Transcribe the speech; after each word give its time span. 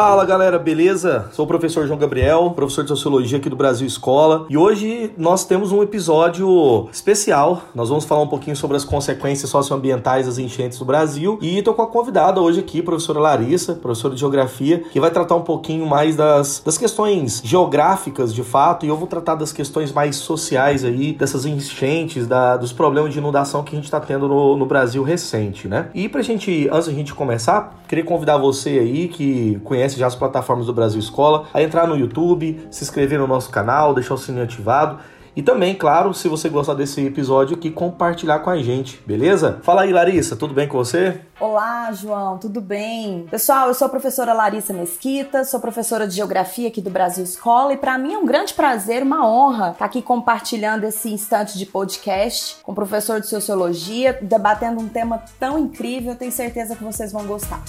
Fala 0.00 0.24
galera, 0.24 0.60
beleza? 0.60 1.28
Sou 1.32 1.44
o 1.44 1.48
professor 1.48 1.84
João 1.84 1.98
Gabriel, 1.98 2.52
professor 2.52 2.84
de 2.84 2.88
Sociologia 2.88 3.36
aqui 3.36 3.50
do 3.50 3.56
Brasil 3.56 3.84
Escola 3.84 4.46
e 4.48 4.56
hoje 4.56 5.12
nós 5.18 5.44
temos 5.44 5.72
um 5.72 5.82
episódio 5.82 6.88
especial. 6.92 7.62
Nós 7.74 7.88
vamos 7.88 8.04
falar 8.04 8.22
um 8.22 8.28
pouquinho 8.28 8.54
sobre 8.54 8.76
as 8.76 8.84
consequências 8.84 9.50
socioambientais 9.50 10.26
das 10.26 10.38
enchentes 10.38 10.78
do 10.78 10.84
Brasil 10.84 11.36
e 11.42 11.60
tô 11.62 11.74
com 11.74 11.82
a 11.82 11.86
convidada 11.88 12.40
hoje 12.40 12.60
aqui, 12.60 12.80
professora 12.80 13.18
Larissa, 13.18 13.74
professora 13.74 14.14
de 14.14 14.20
Geografia, 14.20 14.84
que 14.92 15.00
vai 15.00 15.10
tratar 15.10 15.34
um 15.34 15.42
pouquinho 15.42 15.84
mais 15.84 16.14
das, 16.14 16.62
das 16.64 16.78
questões 16.78 17.42
geográficas 17.44 18.32
de 18.32 18.44
fato 18.44 18.86
e 18.86 18.88
eu 18.88 18.96
vou 18.96 19.08
tratar 19.08 19.34
das 19.34 19.52
questões 19.52 19.90
mais 19.90 20.14
sociais 20.14 20.84
aí, 20.84 21.12
dessas 21.12 21.44
enchentes, 21.44 22.24
da, 22.28 22.56
dos 22.56 22.72
problemas 22.72 23.12
de 23.12 23.18
inundação 23.18 23.64
que 23.64 23.72
a 23.72 23.76
gente 23.76 23.86
está 23.86 23.98
tendo 23.98 24.28
no, 24.28 24.56
no 24.56 24.64
Brasil 24.64 25.02
recente, 25.02 25.66
né? 25.66 25.88
E 25.92 26.08
pra 26.08 26.22
gente, 26.22 26.68
antes 26.70 26.86
da 26.86 26.94
gente 26.94 27.12
começar, 27.12 27.76
queria 27.88 28.04
convidar 28.04 28.36
você 28.36 28.78
aí 28.78 29.08
que 29.08 29.60
conhece 29.64 29.87
já 29.96 30.06
as 30.06 30.14
plataformas 30.14 30.66
do 30.66 30.72
Brasil 30.72 30.98
Escola, 30.98 31.46
a 31.54 31.62
entrar 31.62 31.86
no 31.86 31.96
YouTube, 31.96 32.66
se 32.70 32.82
inscrever 32.82 33.18
no 33.18 33.26
nosso 33.26 33.50
canal, 33.50 33.94
deixar 33.94 34.14
o 34.14 34.18
sininho 34.18 34.44
ativado. 34.44 34.98
E 35.38 35.42
também, 35.42 35.72
claro, 35.72 36.12
se 36.12 36.26
você 36.26 36.48
gostar 36.48 36.74
desse 36.74 37.00
episódio 37.06 37.56
aqui, 37.56 37.70
compartilhar 37.70 38.40
com 38.40 38.50
a 38.50 38.60
gente, 38.60 39.00
beleza? 39.06 39.60
Fala 39.62 39.82
aí, 39.82 39.92
Larissa, 39.92 40.34
tudo 40.34 40.52
bem 40.52 40.66
com 40.66 40.76
você? 40.76 41.20
Olá, 41.38 41.92
João, 41.92 42.38
tudo 42.38 42.60
bem? 42.60 43.24
Pessoal, 43.30 43.68
eu 43.68 43.74
sou 43.74 43.86
a 43.86 43.88
professora 43.88 44.32
Larissa 44.32 44.72
Mesquita, 44.72 45.44
sou 45.44 45.60
professora 45.60 46.08
de 46.08 46.16
Geografia 46.16 46.66
aqui 46.66 46.80
do 46.80 46.90
Brasil 46.90 47.22
Escola 47.22 47.72
e 47.72 47.76
para 47.76 47.96
mim 47.96 48.14
é 48.14 48.18
um 48.18 48.26
grande 48.26 48.52
prazer, 48.52 49.04
uma 49.04 49.24
honra 49.24 49.70
estar 49.70 49.84
aqui 49.84 50.02
compartilhando 50.02 50.82
esse 50.82 51.08
instante 51.08 51.56
de 51.56 51.66
podcast 51.66 52.56
com 52.64 52.72
o 52.72 52.74
professor 52.74 53.20
de 53.20 53.28
Sociologia, 53.28 54.18
debatendo 54.20 54.80
um 54.80 54.88
tema 54.88 55.22
tão 55.38 55.56
incrível, 55.56 56.16
tenho 56.16 56.32
certeza 56.32 56.74
que 56.74 56.82
vocês 56.82 57.12
vão 57.12 57.24
gostar. 57.24 57.62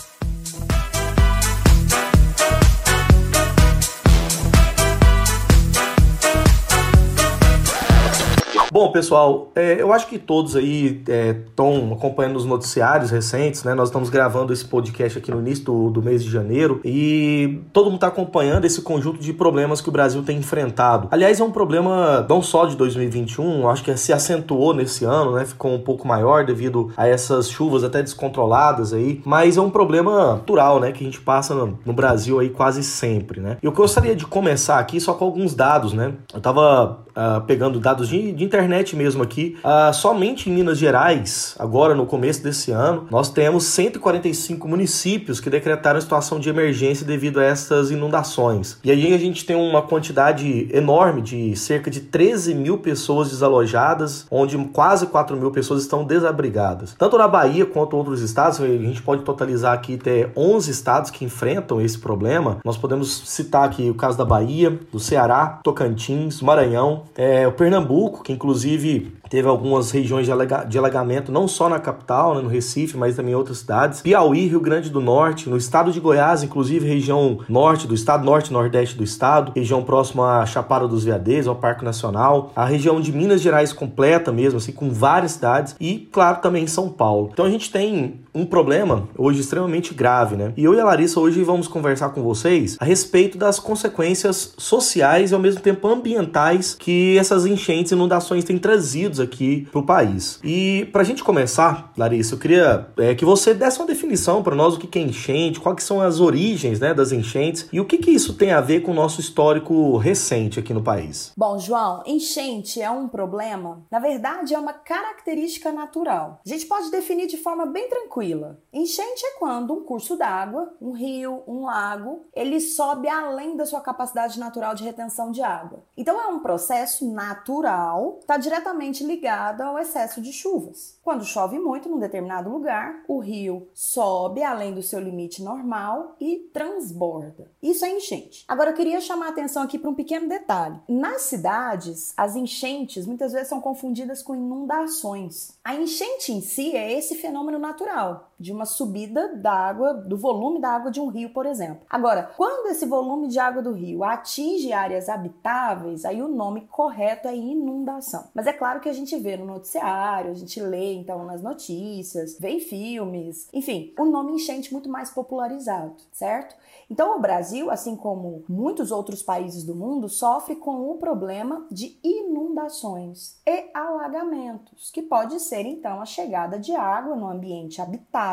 Bom, 8.80 8.94
pessoal, 8.94 9.52
é, 9.56 9.82
eu 9.82 9.92
acho 9.92 10.08
que 10.08 10.18
todos 10.18 10.56
aí 10.56 11.04
estão 11.06 11.90
é, 11.92 11.94
acompanhando 11.94 12.38
os 12.38 12.46
noticiários 12.46 13.12
recentes, 13.12 13.66
né? 13.66 13.74
Nós 13.74 13.90
estamos 13.90 14.10
gravando 14.10 14.54
esse 14.54 14.64
podcast 14.64 15.18
aqui 15.18 15.30
no 15.30 15.42
início 15.42 15.66
do, 15.66 15.90
do 15.90 16.02
mês 16.02 16.24
de 16.24 16.32
janeiro 16.32 16.80
e 16.86 17.60
todo 17.74 17.88
mundo 17.88 17.96
está 17.96 18.08
acompanhando 18.08 18.64
esse 18.64 18.82
conjunto 18.82 19.20
de 19.20 19.34
problemas 19.34 19.82
que 19.82 19.90
o 19.90 19.92
Brasil 19.92 20.24
tem 20.24 20.38
enfrentado. 20.38 21.10
Aliás, 21.12 21.42
é 21.42 21.44
um 21.44 21.52
problema 21.52 22.26
não 22.30 22.42
só 22.42 22.66
de 22.68 22.78
2021, 22.78 23.68
acho 23.68 23.84
que 23.84 23.98
se 23.98 24.14
acentuou 24.14 24.74
nesse 24.74 25.04
ano, 25.04 25.34
né? 25.34 25.44
Ficou 25.44 25.74
um 25.74 25.82
pouco 25.82 26.08
maior 26.08 26.46
devido 26.46 26.90
a 26.96 27.06
essas 27.06 27.50
chuvas 27.50 27.84
até 27.84 28.02
descontroladas 28.02 28.94
aí, 28.94 29.22
mas 29.26 29.58
é 29.58 29.62
um 29.62 29.70
problema 29.70 30.36
natural, 30.36 30.80
né? 30.80 30.94
Que 30.94 31.04
a 31.04 31.06
gente 31.06 31.20
passa 31.20 31.54
no, 31.54 31.78
no 31.86 31.92
Brasil 31.92 32.40
aí 32.40 32.50
quase 32.50 32.82
sempre, 32.82 33.42
né? 33.42 33.58
Eu 33.62 33.74
gostaria 33.74 34.16
de 34.16 34.26
começar 34.26 34.80
aqui 34.80 35.02
só 35.02 35.14
com 35.16 35.26
alguns 35.26 35.54
dados, 35.54 35.92
né? 35.92 36.14
Eu 36.34 36.40
tava 36.40 37.09
uh, 37.20 37.42
pegando 37.42 37.80
dados 37.80 38.08
de, 38.08 38.32
de, 38.32 38.44
internet 38.44 38.96
mesmo 38.96 39.22
aqui. 39.22 39.58
Uh, 39.60 39.94
somente 39.94 40.50
em 40.50 40.54
Minas 40.54 40.78
Gerais, 40.78 41.56
agora 41.60 41.94
no 41.94 42.06
começo 42.06 42.42
desse 42.42 42.72
ano, 42.72 43.08
nós 43.12 43.30
temos 43.30 43.66
145 43.66 44.68
municípios 44.68 45.40
que 45.40 45.50
decretaram 45.50 46.00
situação 46.00 46.40
de 46.40 46.50
emergência 46.50 47.06
devido 47.06 47.40
a 47.40 47.44
essas 47.44 47.92
inundações. 47.92 48.78
E 48.84 48.92
aí 48.92 49.14
a 49.14 49.18
gente 49.18 49.46
tem 49.46 49.56
uma 49.56 49.82
quantidade 49.82 50.70
enorme 50.72 51.22
de 51.22 51.56
cerca 51.56 51.92
de 51.92 52.00
13 52.00 52.56
mil 52.56 52.78
pessoas 52.78 53.30
desalojadas, 53.30 54.26
onde 54.32 54.58
quase 54.70 55.08
4 55.08 55.36
mil 55.36 55.52
pessoas 55.52 55.82
estão 55.82 56.04
desabrigadas. 56.04 56.96
Tanto 56.98 57.18
na 57.18 57.28
Bahia 57.28 57.66
quanto 57.66 57.98
outros 57.98 58.22
estados, 58.22 58.62
a 58.62 58.68
gente 58.68 59.02
pode 59.02 59.24
totalizar 59.24 59.74
aqui 59.74 59.96
até 59.96 60.30
11 60.36 60.72
estados 60.72 61.12
que 61.12 61.26
enfrentam 61.26 61.82
esse 61.82 61.98
problema. 61.98 62.58
Nós 62.64 62.78
podemos 62.78 63.24
citar 63.26 63.66
aqui 63.66 63.90
o 63.90 63.96
caso 63.96 64.18
da 64.18 64.26
Bahia, 64.26 64.80
do 64.92 65.00
Ceará, 65.00 65.60
Tocantins, 65.64 66.42
Maranhão, 66.42 67.04
é, 67.16 67.48
o 67.48 67.52
Pernambuco, 67.52 68.24
que 68.24 68.34
inclusive 68.34 69.14
Teve 69.30 69.48
algumas 69.48 69.92
regiões 69.92 70.26
de, 70.26 70.34
de 70.68 70.78
alagamento, 70.78 71.32
não 71.32 71.48
só 71.48 71.70
na 71.70 71.80
capital, 71.80 72.36
né, 72.36 72.42
no 72.42 72.50
Recife, 72.50 72.98
mas 72.98 73.16
também 73.16 73.34
em 73.34 73.36
outras 73.36 73.60
cidades. 73.60 74.02
Piauí, 74.02 74.48
Rio 74.48 74.60
Grande 74.60 74.90
do 74.90 75.00
Norte, 75.00 75.50
no 75.50 75.58
estado 75.58 75.92
de 75.92 76.00
Goiás, 76.00 76.44
inclusive 76.44 76.88
região 76.88 77.40
norte 77.48 77.88
do 77.88 77.94
estado, 77.94 78.26
norte 78.26 78.52
nordeste 78.52 78.96
do 78.96 79.04
estado, 79.04 79.52
região 79.56 79.84
próxima 79.84 80.40
à 80.40 80.46
Chapada 80.46 80.88
dos 80.88 81.04
Veadeiros, 81.04 81.48
ao 81.48 81.56
Parque 81.56 81.86
Nacional, 81.86 82.52
a 82.56 82.66
região 82.66 83.00
de 83.00 83.12
Minas 83.12 83.42
Gerais 83.42 83.72
completa 83.72 84.32
mesmo, 84.32 84.58
assim, 84.58 84.72
com 84.72 84.90
várias 84.90 85.34
cidades, 85.34 85.76
e, 85.80 86.10
claro, 86.12 86.42
também 86.42 86.66
São 86.66 86.90
Paulo. 86.90 87.30
Então 87.32 87.46
a 87.46 87.50
gente 87.50 87.72
tem 87.72 88.22
um 88.34 88.46
problema 88.46 89.08
hoje 89.18 89.42
extremamente 89.42 89.94
grave, 89.94 90.36
né? 90.36 90.54
E 90.56 90.64
eu 90.64 90.74
e 90.74 90.80
a 90.80 90.86
Larissa 90.86 91.20
hoje 91.20 91.44
vamos 91.44 91.68
conversar 91.68 92.10
com 92.10 92.24
vocês 92.24 92.78
a 92.80 92.86
respeito 92.86 93.38
das 93.38 93.60
consequências 93.60 94.54
sociais 94.58 95.32
e 95.32 95.34
ao 95.34 95.40
mesmo 95.40 95.62
tempo 95.62 95.88
ambientais 95.88 96.76
que 96.78 97.18
essas 97.18 97.46
enchentes 97.46 97.92
e 97.92 97.96
inundações 97.96 98.44
têm 98.44 98.58
trazido 98.58 99.19
aqui 99.20 99.68
para 99.72 99.80
o 99.80 99.86
país. 99.86 100.40
E 100.44 100.88
para 100.92 101.02
a 101.02 101.06
gente 101.06 101.24
começar, 101.24 101.92
Larissa, 101.98 102.36
eu 102.36 102.40
queria 102.40 102.88
é, 102.98 103.16
que 103.16 103.26
você 103.26 103.54
desse 103.54 103.80
uma 103.80 103.88
definição 103.88 104.44
para 104.44 104.56
nós 104.56 104.78
do 104.78 104.88
que 104.88 105.00
é 105.00 105.02
enchente, 105.02 105.60
quais 105.60 105.84
são 105.84 106.02
as 106.02 106.20
origens 106.20 106.80
né, 106.80 106.94
das 106.94 107.12
enchentes 107.12 107.68
e 107.72 107.80
o 107.80 107.86
que, 107.86 107.98
que 107.98 108.12
isso 108.12 108.34
tem 108.34 108.52
a 108.52 108.62
ver 108.62 108.82
com 108.82 108.92
o 108.92 108.96
nosso 108.96 109.20
histórico 109.20 109.98
recente 109.98 110.60
aqui 110.60 110.74
no 110.74 110.84
país. 110.84 111.34
Bom, 111.38 111.58
João, 111.58 112.04
enchente 112.06 112.82
é 112.82 112.90
um 112.90 113.08
problema? 113.08 113.84
Na 113.92 114.00
verdade, 114.00 114.54
é 114.54 114.60
uma 114.60 114.74
característica 114.74 115.72
natural. 115.72 116.42
A 116.46 116.50
gente 116.50 116.66
pode 116.66 116.92
definir 116.92 117.28
de 117.28 117.38
forma 117.38 117.66
bem 117.66 117.90
tranquila. 117.90 118.60
Enchente 118.74 119.26
é 119.26 119.40
quando 119.40 119.74
um 119.74 119.84
curso 119.84 120.16
d'água, 120.16 120.74
um 120.82 120.92
rio, 120.92 121.44
um 121.48 121.66
lago, 121.66 122.26
ele 122.34 122.60
sobe 122.60 123.08
além 123.08 123.56
da 123.56 123.66
sua 123.66 123.82
capacidade 123.82 124.40
natural 124.40 124.76
de 124.76 124.84
retenção 124.84 125.32
de 125.32 125.42
água. 125.42 125.84
Então 125.98 126.20
é 126.20 126.28
um 126.28 126.40
processo 126.40 127.12
natural, 127.12 128.18
está 128.22 128.38
diretamente 128.38 129.04
ligada 129.10 129.66
ao 129.66 129.80
excesso 129.80 130.22
de 130.22 130.32
chuvas. 130.32 130.98
Quando 131.04 131.26
chove 131.26 131.58
muito 131.58 131.90
num 131.90 131.98
determinado 131.98 132.50
lugar, 132.50 133.04
o 133.08 133.18
rio 133.20 133.68
sobe 133.74 134.44
além 134.44 134.74
do 134.74 134.84
seu 134.84 135.00
limite 135.00 135.42
normal 135.42 136.16
e 136.20 136.50
transborda. 136.54 137.52
Isso 137.62 137.84
é 137.84 137.90
enchente. 137.90 138.46
Agora 138.48 138.70
eu 138.70 138.76
queria 138.76 139.02
chamar 139.02 139.26
a 139.26 139.30
atenção 139.30 139.64
aqui 139.64 139.80
para 139.80 139.90
um 139.90 139.96
pequeno 139.96 140.30
detalhe. 140.30 140.80
Nas 140.88 141.24
cidades, 141.24 142.14
as 142.16 142.36
enchentes 142.36 143.08
muitas 143.08 143.34
vezes 143.34 143.48
são 143.48 143.60
confundidas 143.60 144.22
com 144.22 144.36
inundações. 144.36 145.58
A 145.64 145.74
enchente 145.74 146.32
em 146.32 146.42
si 146.42 146.76
é 146.76 146.94
esse 146.94 147.16
fenômeno 147.16 147.58
natural 147.58 148.29
de 148.40 148.52
uma 148.52 148.66
subida 148.66 149.36
da 149.36 149.52
água, 149.52 149.94
do 149.94 150.18
volume 150.18 150.62
da 150.62 150.70
água 150.70 150.90
de 150.90 151.00
um 151.00 151.08
rio, 151.08 151.32
por 151.32 151.46
exemplo. 151.46 151.86
Agora, 151.90 152.32
quando 152.38 152.68
esse 152.68 152.86
volume 152.86 153.28
de 153.28 153.40
água 153.40 153.62
do 153.62 153.74
rio 153.74 154.04
atinge 154.04 154.72
áreas 154.72 155.10
habitáveis, 155.10 156.06
aí 156.06 156.22
o 156.22 156.28
nome 156.28 156.62
correto 156.72 157.28
é 157.28 157.36
inundação. 157.36 158.30
Mas 158.34 158.48
é 158.48 158.54
claro 158.54 158.80
que 158.80 158.90
a 158.90 158.94
gente 158.94 159.18
vê 159.18 159.36
no 159.36 159.46
noticiário, 159.46 160.32
a 160.32 160.36
gente 160.36 160.60
lê 160.62 160.94
então 160.94 161.26
nas 161.26 161.42
notícias, 161.42 162.38
vê 162.40 162.52
em 162.52 162.60
filmes, 162.60 163.50
enfim, 163.54 163.94
o 164.00 164.06
nome 164.06 164.34
enchente 164.34 164.72
muito 164.72 164.90
mais 164.90 165.10
popularizado, 165.10 165.96
certo? 166.12 166.56
Então, 166.90 167.16
o 167.16 167.20
Brasil, 167.20 167.70
assim 167.70 167.96
como 167.96 168.44
muitos 168.50 168.92
outros 168.92 169.22
países 169.22 169.64
do 169.64 169.76
mundo, 169.76 170.10
sofre 170.10 170.56
com 170.56 170.90
o 170.90 170.98
problema 170.98 171.68
de 171.70 172.00
inundações 172.04 173.40
e 173.46 173.70
alagamentos, 173.76 174.90
que 174.90 175.04
pode 175.04 175.40
ser 175.40 175.66
então 175.66 176.02
a 176.02 176.06
chegada 176.06 176.58
de 176.58 176.76
água 176.76 177.16
no 177.16 177.30
ambiente 177.30 177.80
habitado, 177.80 178.29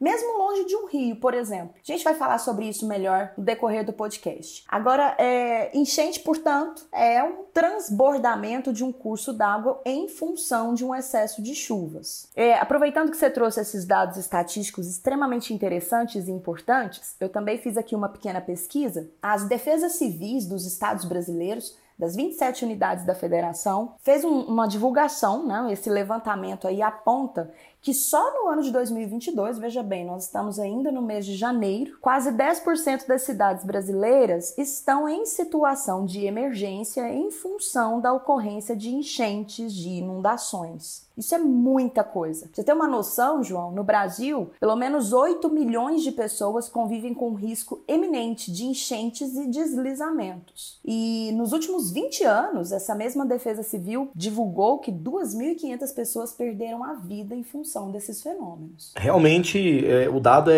mesmo 0.00 0.38
longe 0.38 0.64
de 0.64 0.76
um 0.76 0.86
rio, 0.86 1.16
por 1.16 1.34
exemplo. 1.34 1.74
A 1.76 1.92
gente 1.92 2.04
vai 2.04 2.14
falar 2.14 2.38
sobre 2.38 2.68
isso 2.68 2.86
melhor 2.86 3.32
no 3.36 3.44
decorrer 3.44 3.84
do 3.84 3.92
podcast. 3.92 4.64
Agora, 4.68 5.14
é, 5.18 5.76
enchente, 5.76 6.20
portanto, 6.20 6.86
é 6.92 7.22
um 7.22 7.44
transbordamento 7.52 8.72
de 8.72 8.84
um 8.84 8.92
curso 8.92 9.32
d'água 9.32 9.80
em 9.84 10.08
função 10.08 10.74
de 10.74 10.84
um 10.84 10.94
excesso 10.94 11.42
de 11.42 11.54
chuvas. 11.54 12.28
É, 12.34 12.54
aproveitando 12.54 13.10
que 13.10 13.16
você 13.16 13.30
trouxe 13.30 13.60
esses 13.60 13.84
dados 13.84 14.16
estatísticos 14.16 14.86
extremamente 14.86 15.54
interessantes 15.54 16.28
e 16.28 16.30
importantes, 16.30 17.16
eu 17.20 17.28
também 17.28 17.58
fiz 17.58 17.76
aqui 17.76 17.94
uma 17.94 18.08
pequena 18.08 18.40
pesquisa, 18.40 19.10
as 19.22 19.44
defesas 19.44 19.92
civis 19.92 20.46
dos 20.46 20.66
estados 20.66 21.04
brasileiros 21.04 21.76
das 21.98 22.14
27 22.14 22.64
unidades 22.64 23.06
da 23.06 23.14
federação, 23.14 23.94
fez 24.02 24.22
um, 24.22 24.40
uma 24.42 24.68
divulgação, 24.68 25.46
né? 25.46 25.72
esse 25.72 25.88
levantamento 25.88 26.68
aí 26.68 26.82
aponta 26.82 27.50
que 27.86 27.94
só 27.94 28.34
no 28.34 28.48
ano 28.48 28.62
de 28.62 28.72
2022, 28.72 29.60
veja 29.60 29.80
bem, 29.80 30.04
nós 30.04 30.24
estamos 30.24 30.58
ainda 30.58 30.90
no 30.90 31.00
mês 31.00 31.24
de 31.24 31.36
janeiro, 31.36 31.96
quase 32.00 32.32
10% 32.32 33.06
das 33.06 33.22
cidades 33.22 33.64
brasileiras 33.64 34.58
estão 34.58 35.08
em 35.08 35.24
situação 35.24 36.04
de 36.04 36.26
emergência 36.26 37.08
em 37.08 37.30
função 37.30 38.00
da 38.00 38.12
ocorrência 38.12 38.74
de 38.74 38.92
enchentes, 38.92 39.72
de 39.72 39.88
inundações. 39.88 41.06
Isso 41.16 41.34
é 41.34 41.38
muita 41.38 42.04
coisa. 42.04 42.50
Você 42.52 42.62
tem 42.62 42.74
uma 42.74 42.86
noção, 42.88 43.42
João? 43.42 43.70
No 43.70 43.82
Brasil, 43.82 44.50
pelo 44.60 44.76
menos 44.76 45.14
8 45.14 45.48
milhões 45.48 46.02
de 46.02 46.12
pessoas 46.12 46.68
convivem 46.68 47.14
com 47.14 47.32
risco 47.32 47.82
eminente 47.88 48.52
de 48.52 48.64
enchentes 48.64 49.34
e 49.34 49.46
deslizamentos. 49.46 50.78
E 50.84 51.30
nos 51.32 51.52
últimos 51.52 51.90
20 51.90 52.24
anos, 52.24 52.70
essa 52.70 52.94
mesma 52.94 53.24
Defesa 53.24 53.62
Civil 53.62 54.10
divulgou 54.14 54.78
que 54.78 54.92
2.500 54.92 55.94
pessoas 55.94 56.32
perderam 56.32 56.84
a 56.84 56.92
vida 56.94 57.34
em 57.34 57.42
função 57.42 57.75
desses 57.90 58.22
fenômenos. 58.22 58.92
Realmente, 58.96 59.86
é, 59.86 60.08
o 60.08 60.18
dado 60.18 60.50
é, 60.50 60.54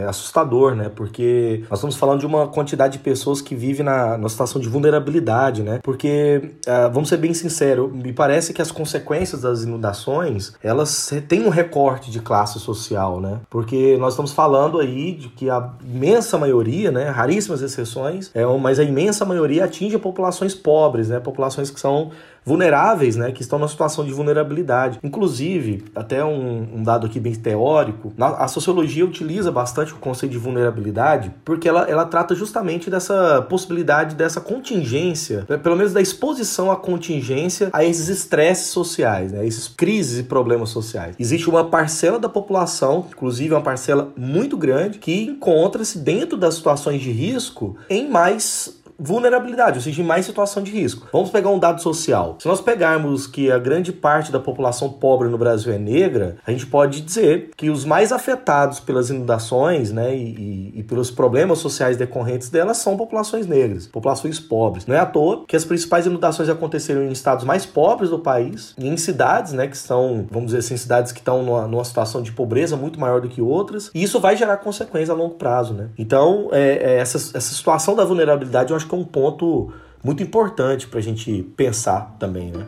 é, 0.00 0.04
assustador, 0.06 0.74
né? 0.74 0.90
Porque 0.94 1.64
nós 1.70 1.78
estamos 1.78 1.96
falando 1.96 2.20
de 2.20 2.26
uma 2.26 2.48
quantidade 2.48 2.94
de 2.94 2.98
pessoas 2.98 3.40
que 3.40 3.54
vivem 3.54 3.84
na, 3.84 4.18
na 4.18 4.28
situação 4.28 4.60
de 4.60 4.68
vulnerabilidade, 4.68 5.62
né? 5.62 5.80
Porque, 5.82 6.52
uh, 6.66 6.92
vamos 6.92 7.08
ser 7.08 7.16
bem 7.16 7.32
sinceros, 7.34 7.92
me 7.92 8.12
parece 8.12 8.52
que 8.52 8.62
as 8.62 8.70
consequências 8.70 9.42
das 9.42 9.62
inundações, 9.62 10.52
elas 10.62 11.12
têm 11.28 11.44
um 11.44 11.48
recorte 11.48 12.10
de 12.10 12.20
classe 12.20 12.58
social, 12.58 13.20
né? 13.20 13.40
Porque 13.50 13.96
nós 13.98 14.12
estamos 14.12 14.32
falando 14.32 14.78
aí 14.78 15.12
de 15.12 15.28
que 15.28 15.48
a 15.50 15.72
imensa 15.84 16.38
maioria, 16.38 16.90
né? 16.90 17.08
Raríssimas 17.08 17.62
exceções, 17.62 18.30
é, 18.34 18.44
mas 18.58 18.78
a 18.78 18.84
imensa 18.84 19.24
maioria 19.24 19.64
atinge 19.64 19.98
populações 19.98 20.54
pobres, 20.54 21.08
né? 21.08 21.20
Populações 21.20 21.70
que 21.70 21.80
são 21.80 22.10
vulneráveis, 22.44 23.16
né, 23.16 23.32
que 23.32 23.42
estão 23.42 23.58
numa 23.58 23.68
situação 23.68 24.04
de 24.04 24.12
vulnerabilidade. 24.12 24.98
Inclusive, 25.02 25.84
até 25.94 26.24
um, 26.24 26.66
um, 26.76 26.82
dado 26.82 27.06
aqui 27.06 27.20
bem 27.20 27.34
teórico, 27.34 28.12
a 28.18 28.48
sociologia 28.48 29.04
utiliza 29.04 29.52
bastante 29.52 29.92
o 29.92 29.96
conceito 29.96 30.32
de 30.32 30.38
vulnerabilidade 30.38 31.32
porque 31.44 31.68
ela, 31.68 31.82
ela 31.88 32.04
trata 32.04 32.34
justamente 32.34 32.90
dessa 32.90 33.42
possibilidade, 33.48 34.14
dessa 34.14 34.40
contingência, 34.40 35.44
né, 35.48 35.56
pelo 35.56 35.76
menos 35.76 35.92
da 35.92 36.00
exposição 36.00 36.70
à 36.70 36.76
contingência 36.76 37.68
a 37.72 37.84
esses 37.84 38.08
estresses 38.08 38.68
sociais, 38.68 39.32
né, 39.32 39.46
esses 39.46 39.68
crises 39.68 40.20
e 40.20 40.22
problemas 40.22 40.70
sociais. 40.70 41.14
Existe 41.18 41.48
uma 41.48 41.64
parcela 41.64 42.18
da 42.18 42.28
população, 42.28 43.06
inclusive 43.10 43.54
uma 43.54 43.60
parcela 43.60 44.12
muito 44.16 44.56
grande, 44.56 44.98
que 44.98 45.24
encontra-se 45.24 45.98
dentro 45.98 46.36
das 46.36 46.54
situações 46.54 47.00
de 47.00 47.10
risco 47.10 47.76
em 47.88 48.08
mais 48.08 48.77
vulnerabilidade, 48.98 49.78
ou 49.78 49.82
seja, 49.82 50.02
em 50.02 50.04
mais 50.04 50.26
situação 50.26 50.62
de 50.62 50.72
risco. 50.72 51.06
Vamos 51.12 51.30
pegar 51.30 51.50
um 51.50 51.58
dado 51.58 51.80
social. 51.80 52.36
Se 52.40 52.48
nós 52.48 52.60
pegarmos 52.60 53.26
que 53.26 53.50
a 53.50 53.58
grande 53.58 53.92
parte 53.92 54.32
da 54.32 54.40
população 54.40 54.90
pobre 54.90 55.28
no 55.28 55.38
Brasil 55.38 55.72
é 55.72 55.78
negra, 55.78 56.36
a 56.46 56.50
gente 56.50 56.66
pode 56.66 57.00
dizer 57.00 57.50
que 57.56 57.70
os 57.70 57.84
mais 57.84 58.10
afetados 58.12 58.80
pelas 58.80 59.10
inundações 59.10 59.92
né, 59.92 60.16
e, 60.16 60.72
e, 60.74 60.80
e 60.80 60.82
pelos 60.82 61.10
problemas 61.10 61.58
sociais 61.58 61.96
decorrentes 61.96 62.48
delas 62.48 62.78
são 62.78 62.96
populações 62.96 63.46
negras, 63.46 63.86
populações 63.86 64.40
pobres. 64.40 64.86
Não 64.86 64.96
é 64.96 64.98
à 64.98 65.06
toa 65.06 65.44
que 65.46 65.54
as 65.54 65.64
principais 65.64 66.06
inundações 66.06 66.48
aconteceram 66.48 67.02
em 67.02 67.12
estados 67.12 67.44
mais 67.44 67.64
pobres 67.64 68.10
do 68.10 68.18
país 68.18 68.74
e 68.76 68.88
em 68.88 68.96
cidades, 68.96 69.52
né, 69.52 69.68
que 69.68 69.78
são, 69.78 70.26
vamos 70.30 70.46
dizer 70.46 70.58
assim, 70.58 70.76
cidades 70.76 71.12
que 71.12 71.20
estão 71.20 71.42
numa, 71.42 71.68
numa 71.68 71.84
situação 71.84 72.20
de 72.20 72.32
pobreza 72.32 72.76
muito 72.76 72.98
maior 72.98 73.20
do 73.20 73.28
que 73.28 73.40
outras, 73.40 73.90
e 73.94 74.02
isso 74.02 74.18
vai 74.18 74.36
gerar 74.36 74.56
consequências 74.56 75.10
a 75.10 75.14
longo 75.14 75.34
prazo. 75.34 75.74
Né? 75.74 75.88
Então, 75.96 76.48
é, 76.50 76.94
é, 76.94 76.98
essa, 76.98 77.16
essa 77.16 77.54
situação 77.54 77.94
da 77.94 78.04
vulnerabilidade 78.04 78.70
eu 78.70 78.76
acho 78.76 78.87
que 78.88 78.94
é 78.94 78.98
um 78.98 79.04
ponto 79.04 79.72
muito 80.02 80.22
importante 80.22 80.86
para 80.86 80.98
a 80.98 81.02
gente 81.02 81.42
pensar 81.56 82.16
também, 82.18 82.50
né? 82.50 82.66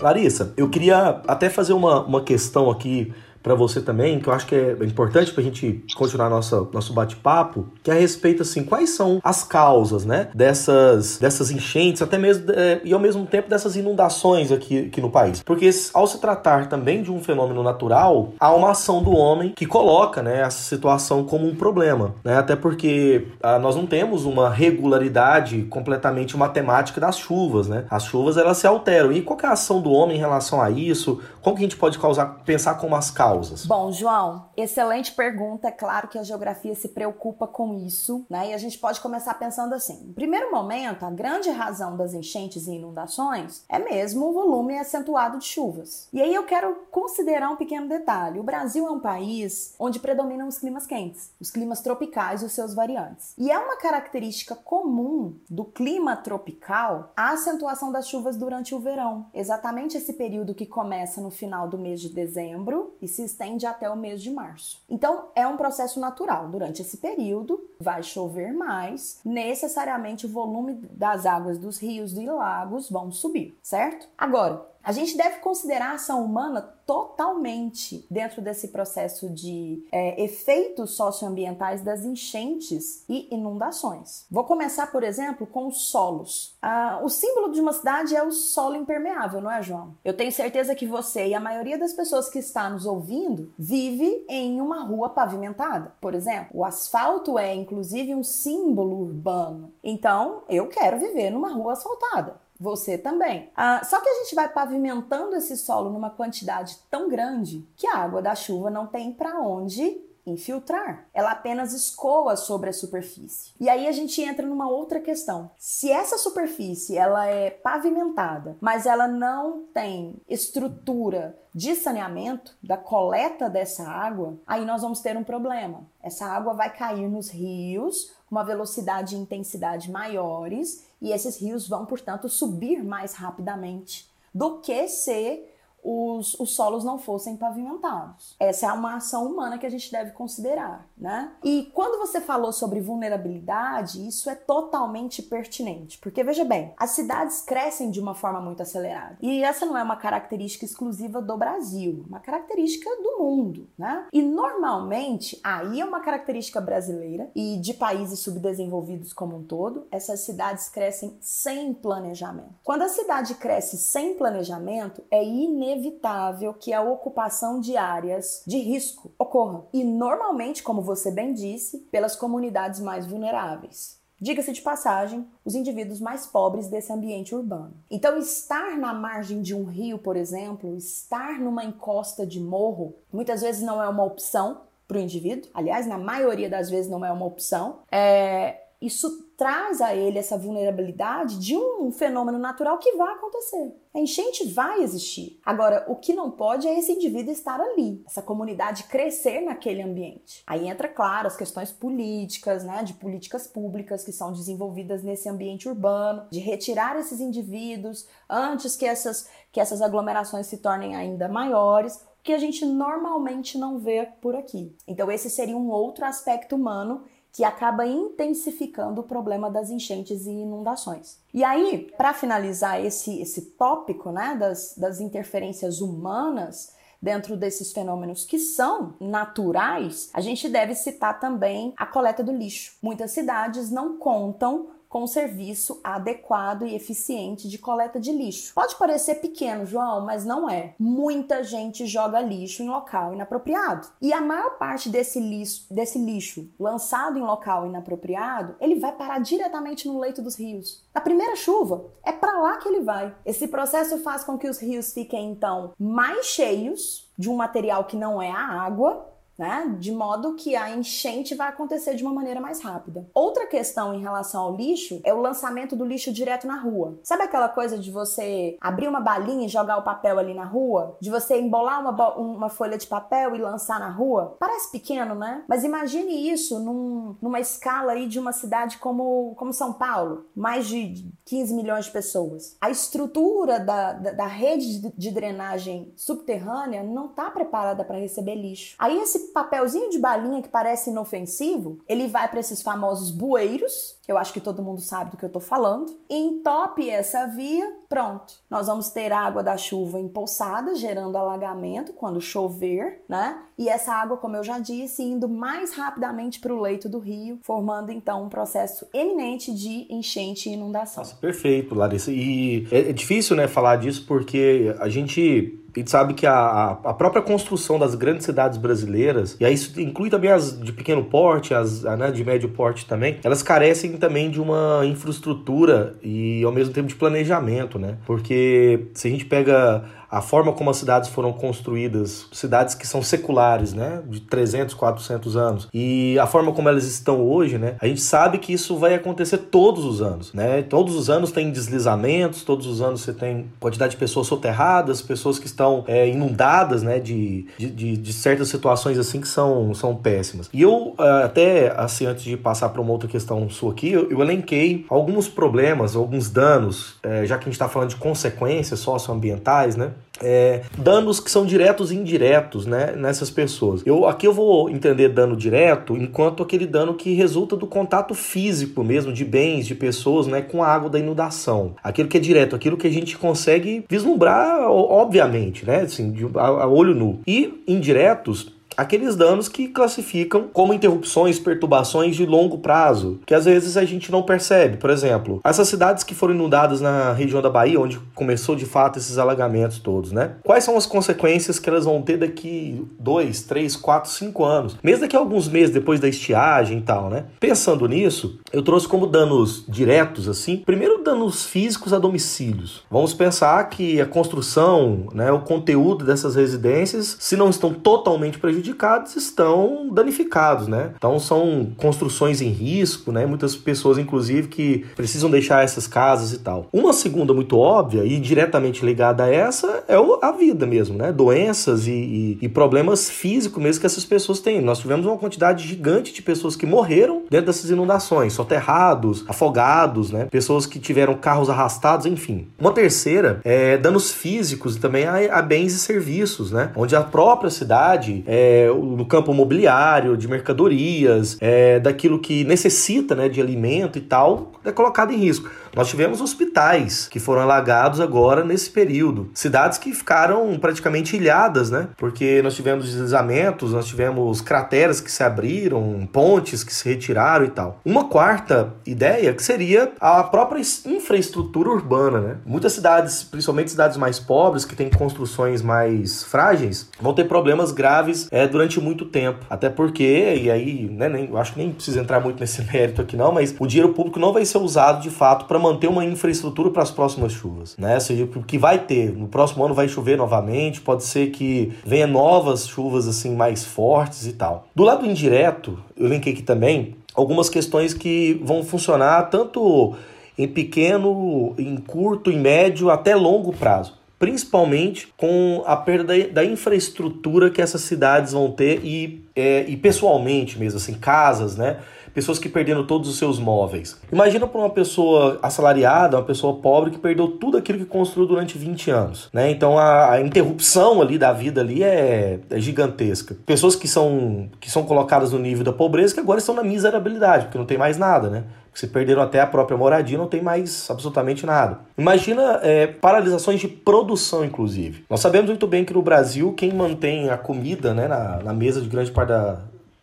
Larissa, 0.00 0.54
eu 0.56 0.70
queria 0.70 1.20
até 1.26 1.50
fazer 1.50 1.72
uma, 1.72 2.02
uma 2.04 2.22
questão 2.22 2.70
aqui 2.70 3.12
para 3.42 3.54
você 3.54 3.80
também, 3.80 4.18
que 4.20 4.28
eu 4.28 4.32
acho 4.32 4.46
que 4.46 4.54
é 4.54 4.72
importante 4.84 5.32
para 5.32 5.40
a 5.40 5.44
gente 5.44 5.84
continuar 5.96 6.28
nossa, 6.28 6.66
nosso 6.72 6.92
bate-papo, 6.92 7.66
que 7.82 7.90
é 7.90 7.94
a 7.94 7.98
respeito, 7.98 8.42
assim, 8.42 8.64
quais 8.64 8.90
são 8.90 9.20
as 9.22 9.42
causas, 9.42 10.04
né, 10.04 10.28
dessas, 10.34 11.18
dessas 11.18 11.50
enchentes, 11.50 12.02
até 12.02 12.18
mesmo, 12.18 12.50
é, 12.52 12.80
e 12.84 12.92
ao 12.92 13.00
mesmo 13.00 13.24
tempo 13.26 13.48
dessas 13.48 13.76
inundações 13.76 14.52
aqui, 14.52 14.86
aqui 14.86 15.00
no 15.00 15.10
país. 15.10 15.42
Porque 15.42 15.70
ao 15.94 16.06
se 16.06 16.20
tratar 16.20 16.68
também 16.68 17.02
de 17.02 17.10
um 17.10 17.22
fenômeno 17.22 17.62
natural, 17.62 18.32
há 18.38 18.52
uma 18.54 18.70
ação 18.70 19.02
do 19.02 19.12
homem 19.12 19.52
que 19.54 19.66
coloca, 19.66 20.22
né, 20.22 20.40
essa 20.40 20.62
situação 20.62 21.24
como 21.24 21.46
um 21.46 21.54
problema, 21.54 22.14
né, 22.24 22.36
até 22.36 22.56
porque 22.56 23.28
ah, 23.42 23.58
nós 23.58 23.76
não 23.76 23.86
temos 23.86 24.24
uma 24.24 24.50
regularidade 24.50 25.62
completamente 25.64 26.36
matemática 26.36 27.00
das 27.00 27.18
chuvas, 27.18 27.68
né, 27.68 27.84
as 27.90 28.04
chuvas 28.04 28.36
elas 28.36 28.58
se 28.58 28.66
alteram. 28.66 29.12
E 29.12 29.22
qual 29.22 29.38
é 29.42 29.46
a 29.46 29.52
ação 29.52 29.80
do 29.80 29.90
homem 29.90 30.16
em 30.16 30.20
relação 30.20 30.60
a 30.60 30.70
isso? 30.70 31.20
Como 31.40 31.56
que 31.56 31.62
a 31.62 31.66
gente 31.66 31.76
pode 31.76 31.98
causar, 31.98 32.42
pensar 32.44 32.74
como 32.74 32.94
as 32.96 33.10
causas? 33.10 33.27
Causas? 33.28 33.66
Bom, 33.66 33.92
João, 33.92 34.48
excelente 34.56 35.12
pergunta. 35.12 35.68
É 35.68 35.70
claro 35.70 36.08
que 36.08 36.18
a 36.18 36.22
geografia 36.22 36.74
se 36.74 36.88
preocupa 36.88 37.46
com 37.46 37.74
isso, 37.74 38.24
né? 38.28 38.50
E 38.50 38.54
a 38.54 38.58
gente 38.58 38.78
pode 38.78 39.00
começar 39.00 39.34
pensando 39.34 39.74
assim: 39.74 40.08
em 40.08 40.12
primeiro 40.12 40.50
momento, 40.50 41.04
a 41.04 41.10
grande 41.10 41.50
razão 41.50 41.96
das 41.96 42.14
enchentes 42.14 42.66
e 42.66 42.72
inundações 42.72 43.64
é 43.68 43.78
mesmo 43.78 44.28
o 44.28 44.32
volume 44.32 44.78
acentuado 44.78 45.38
de 45.38 45.44
chuvas. 45.44 46.08
E 46.12 46.22
aí 46.22 46.34
eu 46.34 46.44
quero 46.44 46.74
considerar 46.90 47.50
um 47.50 47.56
pequeno 47.56 47.88
detalhe: 47.88 48.40
o 48.40 48.44
Brasil 48.44 48.86
é 48.86 48.90
um 48.90 49.00
país 49.00 49.74
onde 49.78 50.00
predominam 50.00 50.48
os 50.48 50.58
climas 50.58 50.86
quentes, 50.86 51.30
os 51.40 51.50
climas 51.50 51.80
tropicais 51.80 52.42
e 52.42 52.46
os 52.46 52.52
seus 52.52 52.74
variantes. 52.74 53.34
E 53.36 53.50
é 53.50 53.58
uma 53.58 53.76
característica 53.76 54.54
comum 54.54 55.36
do 55.48 55.64
clima 55.64 56.16
tropical 56.16 57.12
a 57.16 57.32
acentuação 57.32 57.92
das 57.92 58.08
chuvas 58.08 58.36
durante 58.36 58.74
o 58.74 58.80
verão, 58.80 59.26
exatamente 59.34 59.96
esse 59.96 60.12
período 60.12 60.54
que 60.54 60.66
começa 60.66 61.20
no 61.20 61.30
final 61.30 61.68
do 61.68 61.78
mês 61.78 62.00
de 62.00 62.08
dezembro 62.08 62.94
e 63.00 63.08
se 63.18 63.24
estende 63.24 63.66
até 63.66 63.90
o 63.90 63.96
mês 63.96 64.22
de 64.22 64.30
março. 64.30 64.80
Então, 64.88 65.30
é 65.34 65.44
um 65.44 65.56
processo 65.56 65.98
natural. 65.98 66.48
Durante 66.48 66.82
esse 66.82 66.98
período, 66.98 67.60
vai 67.80 68.00
chover 68.00 68.52
mais, 68.52 69.20
necessariamente 69.24 70.24
o 70.24 70.28
volume 70.28 70.74
das 70.92 71.26
águas 71.26 71.58
dos 71.58 71.78
rios 71.78 72.16
e 72.16 72.26
lagos 72.26 72.88
vão 72.88 73.10
subir, 73.10 73.58
certo? 73.60 74.08
Agora, 74.16 74.64
a 74.88 74.92
gente 74.92 75.18
deve 75.18 75.40
considerar 75.40 75.90
a 75.90 75.94
ação 75.96 76.24
humana 76.24 76.62
totalmente 76.86 78.06
dentro 78.10 78.40
desse 78.40 78.68
processo 78.68 79.28
de 79.28 79.86
é, 79.92 80.24
efeitos 80.24 80.92
socioambientais 80.92 81.82
das 81.82 82.06
enchentes 82.06 83.04
e 83.06 83.28
inundações. 83.30 84.24
Vou 84.30 84.44
começar, 84.44 84.90
por 84.90 85.04
exemplo, 85.04 85.46
com 85.46 85.66
os 85.66 85.90
solos. 85.90 86.56
Ah, 86.62 87.00
o 87.02 87.10
símbolo 87.10 87.52
de 87.52 87.60
uma 87.60 87.74
cidade 87.74 88.16
é 88.16 88.22
o 88.22 88.32
solo 88.32 88.76
impermeável, 88.76 89.42
não 89.42 89.50
é, 89.50 89.62
João? 89.62 89.94
Eu 90.02 90.16
tenho 90.16 90.32
certeza 90.32 90.74
que 90.74 90.86
você 90.86 91.26
e 91.26 91.34
a 91.34 91.40
maioria 91.40 91.76
das 91.76 91.92
pessoas 91.92 92.30
que 92.30 92.38
está 92.38 92.70
nos 92.70 92.86
ouvindo 92.86 93.52
vive 93.58 94.24
em 94.26 94.58
uma 94.58 94.84
rua 94.84 95.10
pavimentada, 95.10 95.92
por 96.00 96.14
exemplo. 96.14 96.48
O 96.54 96.64
asfalto 96.64 97.38
é, 97.38 97.54
inclusive, 97.54 98.14
um 98.14 98.24
símbolo 98.24 99.02
urbano. 99.02 99.70
Então, 99.84 100.44
eu 100.48 100.66
quero 100.66 100.98
viver 100.98 101.28
numa 101.28 101.52
rua 101.52 101.74
asfaltada. 101.74 102.47
Você 102.60 102.98
também. 102.98 103.50
Ah, 103.56 103.82
só 103.84 104.00
que 104.00 104.08
a 104.08 104.14
gente 104.22 104.34
vai 104.34 104.48
pavimentando 104.48 105.36
esse 105.36 105.56
solo 105.56 105.90
numa 105.90 106.10
quantidade 106.10 106.78
tão 106.90 107.08
grande 107.08 107.66
que 107.76 107.86
a 107.86 107.96
água 107.96 108.20
da 108.20 108.34
chuva 108.34 108.70
não 108.70 108.86
tem 108.86 109.12
para 109.12 109.40
onde 109.40 110.08
infiltrar. 110.30 111.06
Ela 111.12 111.32
apenas 111.32 111.72
escoa 111.72 112.36
sobre 112.36 112.70
a 112.70 112.72
superfície. 112.72 113.52
E 113.58 113.68
aí 113.68 113.86
a 113.86 113.92
gente 113.92 114.20
entra 114.22 114.46
numa 114.46 114.68
outra 114.68 115.00
questão. 115.00 115.50
Se 115.56 115.90
essa 115.90 116.18
superfície 116.18 116.96
ela 116.96 117.26
é 117.26 117.50
pavimentada, 117.50 118.56
mas 118.60 118.86
ela 118.86 119.08
não 119.08 119.64
tem 119.72 120.16
estrutura 120.28 121.38
de 121.54 121.74
saneamento, 121.74 122.56
da 122.62 122.76
coleta 122.76 123.48
dessa 123.48 123.88
água, 123.88 124.38
aí 124.46 124.64
nós 124.64 124.82
vamos 124.82 125.00
ter 125.00 125.16
um 125.16 125.24
problema. 125.24 125.80
Essa 126.00 126.26
água 126.26 126.52
vai 126.52 126.72
cair 126.72 127.08
nos 127.08 127.30
rios 127.30 128.12
com 128.28 128.36
uma 128.36 128.44
velocidade 128.44 129.16
e 129.16 129.18
intensidade 129.18 129.90
maiores 129.90 130.87
e 131.00 131.12
esses 131.12 131.40
rios 131.40 131.68
vão, 131.68 131.86
portanto, 131.86 132.28
subir 132.28 132.82
mais 132.82 133.14
rapidamente 133.14 134.08
do 134.34 134.60
que 134.60 134.88
se 134.88 135.44
os, 135.82 136.38
os 136.38 136.54
solos 136.54 136.84
não 136.84 136.98
fossem 136.98 137.36
pavimentados. 137.36 138.36
Essa 138.38 138.66
é 138.66 138.72
uma 138.72 138.96
ação 138.96 139.26
humana 139.26 139.58
que 139.58 139.66
a 139.66 139.70
gente 139.70 139.90
deve 139.90 140.12
considerar, 140.12 140.86
né? 140.96 141.32
E 141.42 141.70
quando 141.74 141.98
você 141.98 142.20
falou 142.20 142.52
sobre 142.52 142.80
vulnerabilidade, 142.80 144.06
isso 144.06 144.28
é 144.28 144.34
totalmente 144.34 145.22
pertinente, 145.22 145.98
porque 145.98 146.22
veja 146.22 146.44
bem, 146.44 146.72
as 146.76 146.90
cidades 146.90 147.40
crescem 147.42 147.90
de 147.90 148.00
uma 148.00 148.14
forma 148.14 148.40
muito 148.40 148.62
acelerada. 148.62 149.16
E 149.20 149.42
essa 149.42 149.64
não 149.64 149.76
é 149.76 149.82
uma 149.82 149.96
característica 149.96 150.64
exclusiva 150.64 151.22
do 151.22 151.36
Brasil, 151.36 152.04
uma 152.06 152.20
característica 152.20 152.90
do 153.02 153.18
mundo, 153.18 153.68
né? 153.78 154.06
E 154.12 154.20
normalmente, 154.20 155.40
aí 155.42 155.80
é 155.80 155.84
uma 155.84 156.00
característica 156.00 156.60
brasileira 156.60 157.30
e 157.34 157.56
de 157.58 157.74
países 157.74 158.20
subdesenvolvidos 158.20 159.12
como 159.12 159.36
um 159.36 159.42
todo, 159.42 159.86
essas 159.90 160.20
cidades 160.20 160.68
crescem 160.68 161.16
sem 161.20 161.72
planejamento. 161.72 162.54
Quando 162.64 162.82
a 162.82 162.88
cidade 162.88 163.34
cresce 163.36 163.76
sem 163.78 164.14
planejamento, 164.14 165.02
é 165.10 165.24
inevitável 165.24 165.67
inevitável 165.68 166.54
que 166.54 166.72
a 166.72 166.82
ocupação 166.82 167.60
de 167.60 167.76
áreas 167.76 168.42
de 168.46 168.58
risco 168.58 169.10
ocorra. 169.18 169.64
E 169.72 169.84
normalmente, 169.84 170.62
como 170.62 170.82
você 170.82 171.10
bem 171.10 171.32
disse, 171.32 171.78
pelas 171.90 172.16
comunidades 172.16 172.80
mais 172.80 173.06
vulneráveis. 173.06 173.98
Diga-se 174.20 174.52
de 174.52 174.62
passagem, 174.62 175.24
os 175.44 175.54
indivíduos 175.54 176.00
mais 176.00 176.26
pobres 176.26 176.66
desse 176.66 176.92
ambiente 176.92 177.34
urbano. 177.34 177.74
Então, 177.88 178.18
estar 178.18 178.76
na 178.76 178.92
margem 178.92 179.40
de 179.40 179.54
um 179.54 179.64
rio, 179.64 179.96
por 179.96 180.16
exemplo, 180.16 180.76
estar 180.76 181.38
numa 181.38 181.64
encosta 181.64 182.26
de 182.26 182.40
morro, 182.40 182.96
muitas 183.12 183.42
vezes 183.42 183.62
não 183.62 183.80
é 183.80 183.88
uma 183.88 184.02
opção 184.02 184.62
para 184.88 184.96
o 184.96 185.00
indivíduo. 185.00 185.48
Aliás, 185.54 185.86
na 185.86 185.98
maioria 185.98 186.50
das 186.50 186.68
vezes 186.68 186.90
não 186.90 187.04
é 187.04 187.12
uma 187.12 187.26
opção. 187.26 187.80
É... 187.92 188.64
Isso 188.80 189.27
traz 189.38 189.80
a 189.80 189.94
ele 189.94 190.18
essa 190.18 190.36
vulnerabilidade 190.36 191.38
de 191.38 191.56
um 191.56 191.92
fenômeno 191.92 192.40
natural 192.40 192.76
que 192.78 192.96
vai 192.96 193.14
acontecer. 193.14 193.72
A 193.94 194.00
enchente 194.00 194.48
vai 194.48 194.82
existir. 194.82 195.38
Agora, 195.46 195.84
o 195.86 195.94
que 195.94 196.12
não 196.12 196.28
pode 196.28 196.66
é 196.66 196.76
esse 196.76 196.90
indivíduo 196.90 197.32
estar 197.32 197.60
ali, 197.60 198.02
essa 198.04 198.20
comunidade 198.20 198.84
crescer 198.84 199.40
naquele 199.40 199.80
ambiente. 199.80 200.42
Aí 200.44 200.66
entra, 200.66 200.88
claro, 200.88 201.28
as 201.28 201.36
questões 201.36 201.70
políticas, 201.70 202.64
né, 202.64 202.82
de 202.82 202.94
políticas 202.94 203.46
públicas 203.46 204.02
que 204.02 204.10
são 204.10 204.32
desenvolvidas 204.32 205.04
nesse 205.04 205.28
ambiente 205.28 205.68
urbano, 205.68 206.26
de 206.32 206.40
retirar 206.40 206.98
esses 206.98 207.20
indivíduos 207.20 208.08
antes 208.28 208.74
que 208.74 208.86
essas, 208.86 209.28
que 209.52 209.60
essas 209.60 209.80
aglomerações 209.80 210.48
se 210.48 210.56
tornem 210.56 210.96
ainda 210.96 211.28
maiores, 211.28 212.04
que 212.24 212.32
a 212.32 212.38
gente 212.38 212.66
normalmente 212.66 213.56
não 213.56 213.78
vê 213.78 214.08
por 214.20 214.34
aqui. 214.34 214.76
Então, 214.86 215.10
esse 215.12 215.30
seria 215.30 215.56
um 215.56 215.70
outro 215.70 216.04
aspecto 216.04 216.56
humano 216.56 217.04
que 217.38 217.44
acaba 217.44 217.86
intensificando 217.86 219.00
o 219.00 219.04
problema 219.04 219.48
das 219.48 219.70
enchentes 219.70 220.26
e 220.26 220.30
inundações. 220.30 221.20
E 221.32 221.44
aí, 221.44 221.88
para 221.96 222.12
finalizar 222.12 222.84
esse, 222.84 223.20
esse 223.20 223.52
tópico 223.52 224.10
né, 224.10 224.34
das, 224.34 224.74
das 224.76 224.98
interferências 224.98 225.80
humanas, 225.80 226.74
dentro 227.00 227.36
desses 227.36 227.72
fenômenos 227.72 228.24
que 228.24 228.40
são 228.40 228.94
naturais, 229.00 230.10
a 230.12 230.20
gente 230.20 230.48
deve 230.48 230.74
citar 230.74 231.20
também 231.20 231.72
a 231.76 231.86
coleta 231.86 232.24
do 232.24 232.32
lixo. 232.32 232.76
Muitas 232.82 233.12
cidades 233.12 233.70
não 233.70 233.98
contam 233.98 234.70
com 234.88 235.02
um 235.02 235.06
serviço 235.06 235.80
adequado 235.84 236.66
e 236.66 236.74
eficiente 236.74 237.48
de 237.48 237.58
coleta 237.58 238.00
de 238.00 238.12
lixo. 238.12 238.54
Pode 238.54 238.76
parecer 238.76 239.16
pequeno, 239.16 239.66
João, 239.66 240.04
mas 240.04 240.24
não 240.24 240.48
é. 240.48 240.74
Muita 240.78 241.44
gente 241.44 241.86
joga 241.86 242.20
lixo 242.20 242.62
em 242.62 242.68
local 242.68 243.12
inapropriado. 243.12 243.88
E 244.00 244.12
a 244.12 244.20
maior 244.20 244.58
parte 244.58 244.88
desse 244.88 245.20
lixo, 245.20 245.66
desse 245.70 245.98
lixo 245.98 246.48
lançado 246.58 247.18
em 247.18 247.22
local 247.22 247.66
inapropriado, 247.66 248.56
ele 248.60 248.78
vai 248.78 248.92
parar 248.92 249.18
diretamente 249.18 249.86
no 249.86 249.98
leito 249.98 250.22
dos 250.22 250.36
rios. 250.36 250.82
Na 250.94 251.00
primeira 251.00 251.36
chuva, 251.36 251.84
é 252.02 252.12
para 252.12 252.40
lá 252.40 252.56
que 252.56 252.68
ele 252.68 252.80
vai. 252.80 253.14
Esse 253.24 253.48
processo 253.48 253.98
faz 253.98 254.24
com 254.24 254.38
que 254.38 254.48
os 254.48 254.58
rios 254.58 254.92
fiquem 254.92 255.30
então 255.30 255.72
mais 255.78 256.26
cheios 256.26 257.08
de 257.18 257.28
um 257.28 257.36
material 257.36 257.84
que 257.84 257.96
não 257.96 258.22
é 258.22 258.30
a 258.30 258.62
água 258.62 259.07
né? 259.38 259.76
De 259.78 259.92
modo 259.92 260.34
que 260.34 260.56
a 260.56 260.70
enchente 260.70 261.34
vai 261.34 261.48
acontecer 261.48 261.94
de 261.94 262.02
uma 262.02 262.12
maneira 262.12 262.40
mais 262.40 262.60
rápida. 262.60 263.08
Outra 263.14 263.46
questão 263.46 263.94
em 263.94 264.00
relação 264.00 264.42
ao 264.42 264.56
lixo 264.56 265.00
é 265.04 265.14
o 265.14 265.20
lançamento 265.20 265.76
do 265.76 265.84
lixo 265.84 266.12
direto 266.12 266.46
na 266.46 266.56
rua. 266.56 266.98
Sabe 267.02 267.22
aquela 267.22 267.48
coisa 267.48 267.78
de 267.78 267.90
você 267.90 268.56
abrir 268.60 268.88
uma 268.88 269.00
balinha 269.00 269.46
e 269.46 269.48
jogar 269.48 269.78
o 269.78 269.82
papel 269.82 270.18
ali 270.18 270.34
na 270.34 270.44
rua? 270.44 270.96
De 271.00 271.10
você 271.10 271.38
embolar 271.38 271.80
uma, 271.80 272.16
uma 272.16 272.48
folha 272.48 272.76
de 272.76 272.86
papel 272.86 273.36
e 273.36 273.40
lançar 273.40 273.78
na 273.78 273.90
rua? 273.90 274.36
Parece 274.38 274.72
pequeno, 274.72 275.14
né? 275.14 275.44
Mas 275.48 275.64
imagine 275.64 276.30
isso 276.30 276.58
num, 276.58 277.16
numa 277.22 277.40
escala 277.40 277.92
aí 277.92 278.06
de 278.08 278.18
uma 278.18 278.32
cidade 278.32 278.78
como, 278.78 279.34
como 279.36 279.52
São 279.52 279.72
Paulo, 279.72 280.26
mais 280.34 280.66
de 280.66 281.08
15 281.26 281.54
milhões 281.54 281.84
de 281.84 281.90
pessoas. 281.92 282.56
A 282.60 282.70
estrutura 282.70 283.60
da, 283.60 283.92
da, 283.92 284.12
da 284.12 284.26
rede 284.26 284.92
de, 284.96 285.10
drenagem 285.10 285.92
subterrânea 285.96 286.82
não 286.82 287.06
está 287.06 287.30
preparada 287.30 287.84
para 287.84 287.98
receber 287.98 288.34
lixo. 288.34 288.76
Aí 288.78 288.98
esse 288.98 289.27
papelzinho 289.32 289.90
de 289.90 289.98
balinha 289.98 290.42
que 290.42 290.48
parece 290.48 290.90
inofensivo, 290.90 291.78
ele 291.88 292.08
vai 292.08 292.28
para 292.28 292.40
esses 292.40 292.62
famosos 292.62 293.10
bueiros, 293.10 293.98
eu 294.06 294.16
acho 294.16 294.32
que 294.32 294.40
todo 294.40 294.62
mundo 294.62 294.80
sabe 294.80 295.10
do 295.10 295.16
que 295.16 295.24
eu 295.24 295.28
tô 295.28 295.40
falando, 295.40 295.94
entope 296.08 296.88
essa 296.88 297.26
via, 297.26 297.70
pronto. 297.88 298.34
Nós 298.50 298.66
vamos 298.66 298.88
ter 298.88 299.12
água 299.12 299.42
da 299.42 299.56
chuva 299.56 300.00
empoçada, 300.00 300.74
gerando 300.74 301.16
alagamento 301.16 301.92
quando 301.92 302.20
chover, 302.20 303.02
né? 303.08 303.38
E 303.58 303.68
essa 303.68 303.92
água, 303.92 304.16
como 304.16 304.36
eu 304.36 304.44
já 304.44 304.58
disse, 304.58 305.02
indo 305.02 305.28
mais 305.28 305.74
rapidamente 305.74 306.40
para 306.40 306.54
o 306.54 306.60
leito 306.60 306.88
do 306.88 306.98
rio, 306.98 307.38
formando 307.42 307.90
então 307.90 308.24
um 308.24 308.28
processo 308.28 308.86
eminente 308.94 309.52
de 309.52 309.86
enchente 309.90 310.48
e 310.48 310.52
inundação. 310.52 311.02
Nossa, 311.02 311.16
perfeito, 311.16 311.74
Larissa. 311.74 312.10
E 312.10 312.66
é, 312.70 312.90
é 312.90 312.92
difícil, 312.92 313.36
né, 313.36 313.46
falar 313.46 313.76
disso 313.76 314.04
porque 314.06 314.74
a 314.78 314.88
gente 314.88 315.58
a 315.78 315.80
gente 315.80 315.90
sabe 315.90 316.14
que 316.14 316.26
a, 316.26 316.78
a 316.84 316.92
própria 316.92 317.22
construção 317.22 317.78
das 317.78 317.94
grandes 317.94 318.24
cidades 318.24 318.58
brasileiras, 318.58 319.36
e 319.38 319.44
aí 319.44 319.54
isso 319.54 319.80
inclui 319.80 320.10
também 320.10 320.30
as 320.30 320.58
de 320.58 320.72
pequeno 320.72 321.04
porte, 321.04 321.54
as 321.54 321.82
né, 321.82 322.10
de 322.10 322.24
médio 322.24 322.48
porte 322.48 322.86
também, 322.86 323.18
elas 323.22 323.42
carecem 323.42 323.96
também 323.96 324.30
de 324.30 324.40
uma 324.40 324.82
infraestrutura 324.84 325.96
e 326.02 326.42
ao 326.42 326.52
mesmo 326.52 326.72
tempo 326.74 326.88
de 326.88 326.94
planejamento, 326.94 327.78
né? 327.78 327.96
Porque 328.06 328.88
se 328.92 329.08
a 329.08 329.10
gente 329.10 329.24
pega 329.24 329.84
a 330.10 330.20
forma 330.20 330.52
como 330.52 330.70
as 330.70 330.76
cidades 330.76 331.08
foram 331.08 331.32
construídas, 331.32 332.26
cidades 332.32 332.74
que 332.74 332.86
são 332.86 333.02
seculares, 333.02 333.72
né, 333.72 334.02
de 334.06 334.20
300, 334.20 334.74
400 334.74 335.36
anos, 335.36 335.68
e 335.72 336.18
a 336.18 336.26
forma 336.26 336.52
como 336.52 336.68
elas 336.68 336.84
estão 336.84 337.20
hoje, 337.20 337.58
né, 337.58 337.76
a 337.80 337.86
gente 337.86 338.00
sabe 338.00 338.38
que 338.38 338.52
isso 338.52 338.76
vai 338.76 338.94
acontecer 338.94 339.38
todos 339.38 339.84
os 339.84 340.00
anos, 340.00 340.32
né? 340.32 340.62
Todos 340.62 340.94
os 340.94 341.10
anos 341.10 341.32
tem 341.32 341.50
deslizamentos, 341.50 342.42
todos 342.42 342.66
os 342.66 342.80
anos 342.80 343.02
você 343.02 343.12
tem 343.12 343.50
quantidade 343.60 343.92
de 343.92 343.96
pessoas 343.96 344.26
soterradas, 344.26 345.00
pessoas 345.02 345.38
que 345.38 345.46
estão 345.46 345.84
é, 345.86 346.08
inundadas, 346.08 346.82
né, 346.82 346.98
de, 346.98 347.46
de, 347.58 347.96
de, 347.96 348.12
certas 348.12 348.48
situações 348.48 348.98
assim 348.98 349.20
que 349.20 349.28
são, 349.28 349.74
são 349.74 349.94
péssimas. 349.94 350.48
E 350.52 350.62
eu 350.62 350.94
ah, 350.98 351.24
até, 351.24 351.72
assim, 351.76 352.06
antes 352.06 352.24
de 352.24 352.36
passar 352.36 352.68
para 352.70 352.80
uma 352.80 352.92
outra 352.92 353.08
questão 353.08 353.48
sua 353.50 353.72
aqui, 353.72 353.90
eu, 353.90 354.10
eu 354.10 354.20
elenquei 354.20 354.84
alguns 354.88 355.28
problemas, 355.28 355.94
alguns 355.94 356.30
danos, 356.30 356.96
é, 357.02 357.26
já 357.26 357.36
que 357.36 357.42
a 357.42 357.46
gente 357.46 357.54
está 357.54 357.68
falando 357.68 357.90
de 357.90 357.96
consequências 357.96 358.80
socioambientais, 358.80 359.76
né? 359.76 359.92
É, 360.22 360.62
danos 360.76 361.20
que 361.20 361.30
são 361.30 361.46
diretos 361.46 361.92
e 361.92 361.96
indiretos 361.96 362.66
né, 362.66 362.92
nessas 362.96 363.30
pessoas. 363.30 363.82
Eu, 363.86 364.06
aqui 364.06 364.26
eu 364.26 364.32
vou 364.32 364.68
entender 364.70 365.08
dano 365.08 365.36
direto 365.36 365.96
enquanto 365.96 366.42
aquele 366.42 366.66
dano 366.66 366.94
que 366.94 367.14
resulta 367.14 367.56
do 367.56 367.66
contato 367.66 368.14
físico 368.14 368.82
mesmo 368.82 369.12
de 369.12 369.24
bens, 369.24 369.66
de 369.66 369.74
pessoas 369.74 370.26
né, 370.26 370.42
com 370.42 370.62
a 370.62 370.68
água 370.68 370.90
da 370.90 370.98
inundação. 370.98 371.74
Aquilo 371.82 372.08
que 372.08 372.16
é 372.16 372.20
direto, 372.20 372.56
aquilo 372.56 372.76
que 372.76 372.86
a 372.86 372.92
gente 372.92 373.16
consegue 373.16 373.84
vislumbrar, 373.88 374.68
obviamente, 374.68 375.64
né, 375.66 375.82
assim, 375.82 376.10
de, 376.10 376.26
a, 376.34 376.46
a 376.46 376.66
olho 376.66 376.94
nu. 376.94 377.20
E 377.26 377.62
indiretos 377.66 378.57
aqueles 378.78 379.16
danos 379.16 379.48
que 379.48 379.66
classificam 379.66 380.48
como 380.52 380.72
interrupções, 380.72 381.40
perturbações 381.40 382.14
de 382.14 382.24
longo 382.24 382.58
prazo, 382.58 383.18
que 383.26 383.34
às 383.34 383.44
vezes 383.44 383.76
a 383.76 383.84
gente 383.84 384.12
não 384.12 384.22
percebe. 384.22 384.76
Por 384.76 384.88
exemplo, 384.88 385.40
essas 385.42 385.66
cidades 385.66 386.04
que 386.04 386.14
foram 386.14 386.32
inundadas 386.32 386.80
na 386.80 387.12
região 387.12 387.42
da 387.42 387.50
Bahia, 387.50 387.80
onde 387.80 387.98
começou 388.14 388.54
de 388.54 388.64
fato 388.64 389.00
esses 389.00 389.18
alagamentos 389.18 389.80
todos, 389.80 390.12
né? 390.12 390.36
Quais 390.44 390.62
são 390.62 390.76
as 390.76 390.86
consequências 390.86 391.58
que 391.58 391.68
elas 391.68 391.84
vão 391.84 392.00
ter 392.00 392.18
daqui 392.18 392.86
dois, 393.00 393.42
três, 393.42 393.74
quatro, 393.74 394.10
cinco 394.10 394.44
anos? 394.44 394.76
Mesmo 394.80 395.00
daqui 395.00 395.16
a 395.16 395.18
alguns 395.18 395.48
meses 395.48 395.74
depois 395.74 395.98
da 395.98 396.08
estiagem 396.08 396.78
e 396.78 396.82
tal, 396.82 397.10
né? 397.10 397.24
Pensando 397.40 397.88
nisso, 397.88 398.38
eu 398.52 398.62
trouxe 398.62 398.86
como 398.86 399.08
danos 399.08 399.64
diretos, 399.68 400.28
assim, 400.28 400.58
primeiro 400.58 401.02
danos 401.02 401.46
físicos 401.46 401.92
a 401.92 401.98
domicílios. 401.98 402.84
Vamos 402.88 403.12
pensar 403.12 403.68
que 403.68 404.00
a 404.00 404.06
construção, 404.06 405.08
né, 405.12 405.32
o 405.32 405.40
conteúdo 405.40 406.04
dessas 406.04 406.36
residências, 406.36 407.16
se 407.18 407.36
não 407.36 407.50
estão 407.50 407.72
totalmente 407.74 408.38
prejudicados, 408.38 408.67
estão 409.16 409.88
danificados, 409.92 410.68
né? 410.68 410.90
Então 410.96 411.18
são 411.18 411.68
construções 411.76 412.40
em 412.40 412.48
risco, 412.48 413.12
né? 413.12 413.26
Muitas 413.26 413.56
pessoas, 413.56 413.98
inclusive, 413.98 414.48
que 414.48 414.84
precisam 414.96 415.30
deixar 415.30 415.64
essas 415.64 415.86
casas 415.86 416.32
e 416.32 416.38
tal. 416.38 416.66
Uma 416.72 416.92
segunda 416.92 417.32
muito 417.32 417.56
óbvia 417.58 418.04
e 418.04 418.18
diretamente 418.18 418.84
ligada 418.84 419.24
a 419.24 419.28
essa 419.28 419.84
é 419.88 419.96
a 420.22 420.32
vida 420.32 420.66
mesmo, 420.66 420.96
né? 420.96 421.12
Doenças 421.12 421.86
e, 421.86 421.92
e, 421.92 422.38
e 422.42 422.48
problemas 422.48 423.10
físicos 423.10 423.62
mesmo 423.62 423.80
que 423.80 423.86
essas 423.86 424.04
pessoas 424.04 424.40
têm. 424.40 424.60
Nós 424.60 424.78
tivemos 424.78 425.06
uma 425.06 425.16
quantidade 425.16 425.66
gigante 425.66 426.12
de 426.12 426.22
pessoas 426.22 426.56
que 426.56 426.66
morreram 426.66 427.22
dentro 427.30 427.46
dessas 427.46 427.70
inundações, 427.70 428.32
soterrados, 428.32 429.24
afogados, 429.28 430.10
né? 430.10 430.26
Pessoas 430.30 430.66
que 430.66 430.78
tiveram 430.78 431.14
carros 431.14 431.50
arrastados, 431.50 432.06
enfim. 432.06 432.48
Uma 432.58 432.72
terceira 432.72 433.40
é 433.44 433.76
danos 433.76 434.12
físicos 434.12 434.76
e 434.76 434.80
também 434.80 435.04
a, 435.04 435.38
a 435.38 435.42
bens 435.42 435.72
e 435.72 435.78
serviços, 435.78 436.52
né? 436.52 436.72
Onde 436.76 436.96
a 436.96 437.02
própria 437.02 437.50
cidade 437.50 438.24
é, 438.26 438.57
no 438.66 439.06
campo 439.06 439.32
imobiliário, 439.32 440.16
de 440.16 440.26
mercadorias, 440.26 441.36
é, 441.40 441.78
daquilo 441.78 442.18
que 442.18 442.44
necessita 442.44 443.14
né, 443.14 443.28
de 443.28 443.40
alimento 443.40 443.98
e 443.98 444.00
tal, 444.00 444.52
é 444.64 444.72
colocado 444.72 445.12
em 445.12 445.16
risco. 445.16 445.48
Nós 445.74 445.88
tivemos 445.88 446.20
hospitais 446.20 447.08
que 447.08 447.20
foram 447.20 447.42
alagados 447.42 448.00
agora 448.00 448.44
nesse 448.44 448.70
período. 448.70 449.30
Cidades 449.34 449.78
que 449.78 449.92
ficaram 449.92 450.58
praticamente 450.58 451.16
ilhadas, 451.16 451.70
né? 451.70 451.88
Porque 451.96 452.42
nós 452.42 452.54
tivemos 452.54 452.86
deslizamentos, 452.86 453.72
nós 453.72 453.86
tivemos 453.86 454.40
crateras 454.40 455.00
que 455.00 455.10
se 455.10 455.22
abriram, 455.22 456.08
pontes 456.12 456.64
que 456.64 456.74
se 456.74 456.88
retiraram 456.88 457.44
e 457.44 457.50
tal. 457.50 457.80
Uma 457.84 458.04
quarta 458.04 458.74
ideia 458.86 459.32
que 459.32 459.42
seria 459.42 459.92
a 460.00 460.22
própria 460.24 460.60
infraestrutura 460.60 461.70
urbana, 461.70 462.20
né? 462.20 462.36
Muitas 462.44 462.72
cidades, 462.72 463.22
principalmente 463.22 463.70
cidades 463.70 463.96
mais 463.96 464.18
pobres, 464.18 464.64
que 464.64 464.76
têm 464.76 464.90
construções 464.90 465.62
mais 465.62 466.22
frágeis, 466.24 466.88
vão 467.00 467.14
ter 467.14 467.24
problemas 467.24 467.72
graves 467.72 468.28
é, 468.30 468.46
durante 468.46 468.80
muito 468.80 469.04
tempo. 469.04 469.44
Até 469.48 469.68
porque, 469.68 470.40
e 470.42 470.50
aí, 470.50 470.88
né, 470.90 471.08
nem, 471.08 471.30
acho 471.36 471.52
que 471.52 471.58
nem 471.58 471.72
precisa 471.72 472.00
entrar 472.00 472.20
muito 472.20 472.40
nesse 472.40 472.62
mérito 472.72 473.02
aqui 473.02 473.16
não, 473.16 473.32
mas 473.32 473.54
o 473.58 473.66
dinheiro 473.66 473.92
público 473.92 474.18
não 474.18 474.32
vai 474.32 474.44
ser 474.44 474.58
usado 474.58 475.02
de 475.02 475.10
fato 475.10 475.46
para 475.46 475.57
manter 475.58 475.88
uma 475.88 476.04
infraestrutura 476.04 476.70
para 476.70 476.82
as 476.82 476.90
próximas 476.90 477.32
chuvas, 477.32 477.76
né? 477.76 477.98
Seja 478.00 478.28
que 478.46 478.58
vai 478.58 478.78
ter, 478.78 479.12
no 479.12 479.28
próximo 479.28 479.64
ano 479.64 479.74
vai 479.74 479.88
chover 479.88 480.16
novamente, 480.16 480.80
pode 480.80 481.04
ser 481.04 481.30
que 481.30 481.72
venha 481.84 482.06
novas 482.06 482.68
chuvas 482.68 483.06
assim 483.06 483.34
mais 483.34 483.64
fortes 483.64 484.26
e 484.26 484.32
tal. 484.32 484.66
Do 484.74 484.82
lado 484.82 485.06
indireto, 485.06 485.78
eu 485.96 486.08
linkei 486.08 486.32
aqui 486.32 486.42
também 486.42 486.96
algumas 487.14 487.48
questões 487.48 487.94
que 487.94 488.40
vão 488.44 488.62
funcionar 488.62 489.24
tanto 489.24 489.94
em 490.36 490.46
pequeno, 490.46 491.54
em 491.58 491.76
curto, 491.76 492.30
em 492.30 492.38
médio, 492.38 492.90
até 492.90 493.14
longo 493.16 493.52
prazo 493.52 493.98
principalmente 494.18 495.08
com 495.16 495.62
a 495.64 495.76
perda 495.76 496.28
da 496.28 496.44
infraestrutura 496.44 497.50
que 497.50 497.62
essas 497.62 497.82
cidades 497.82 498.32
vão 498.32 498.50
ter 498.50 498.84
e, 498.84 499.24
é, 499.34 499.64
e 499.68 499.76
pessoalmente 499.76 500.58
mesmo, 500.58 500.78
assim, 500.78 500.94
casas, 500.94 501.56
né? 501.56 501.78
Pessoas 502.18 502.40
que 502.40 502.48
perderam 502.48 502.84
todos 502.84 503.08
os 503.08 503.16
seus 503.16 503.38
móveis. 503.38 503.96
Imagina 504.10 504.44
para 504.44 504.60
uma 504.60 504.70
pessoa 504.70 505.38
assalariada, 505.40 506.16
uma 506.16 506.24
pessoa 506.24 506.56
pobre 506.56 506.90
que 506.90 506.98
perdeu 506.98 507.28
tudo 507.28 507.56
aquilo 507.56 507.78
que 507.78 507.84
construiu 507.84 508.26
durante 508.26 508.58
20 508.58 508.90
anos, 508.90 509.28
né? 509.32 509.48
Então 509.52 509.78
a, 509.78 510.14
a 510.14 510.20
interrupção 510.20 511.00
ali 511.00 511.16
da 511.16 511.32
vida 511.32 511.60
ali 511.60 511.84
é, 511.84 512.40
é, 512.50 512.58
gigantesca. 512.58 513.36
Pessoas 513.46 513.76
que 513.76 513.86
são, 513.86 514.50
que 514.58 514.68
são 514.68 514.82
colocadas 514.82 515.30
no 515.30 515.38
nível 515.38 515.62
da 515.62 515.72
pobreza 515.72 516.12
que 516.12 516.18
agora 516.18 516.40
estão 516.40 516.56
na 516.56 516.64
miserabilidade, 516.64 517.44
porque 517.44 517.58
não 517.58 517.64
tem 517.64 517.78
mais 517.78 517.96
nada, 517.96 518.28
né? 518.28 518.42
se 518.74 518.88
perderam 518.88 519.22
até 519.22 519.40
a 519.40 519.46
própria 519.46 519.76
moradia, 519.76 520.18
não 520.18 520.28
tem 520.28 520.40
mais 520.40 520.88
absolutamente 520.88 521.46
nada. 521.46 521.80
Imagina 521.96 522.60
é, 522.62 522.86
paralisações 522.86 523.60
de 523.60 523.66
produção, 523.66 524.44
inclusive. 524.44 525.04
Nós 525.10 525.18
sabemos 525.18 525.50
muito 525.50 525.66
bem 525.66 525.84
que 525.84 525.92
no 525.92 526.02
Brasil, 526.02 526.52
quem 526.52 526.72
mantém 526.72 527.28
a 527.28 527.36
comida 527.36 527.92
né, 527.92 528.06
na, 528.06 528.40
na 528.42 528.52
mesa 528.52 528.80
de 528.80 528.88
grande 528.88 529.10
parte 529.10 529.30
da, 529.30 529.58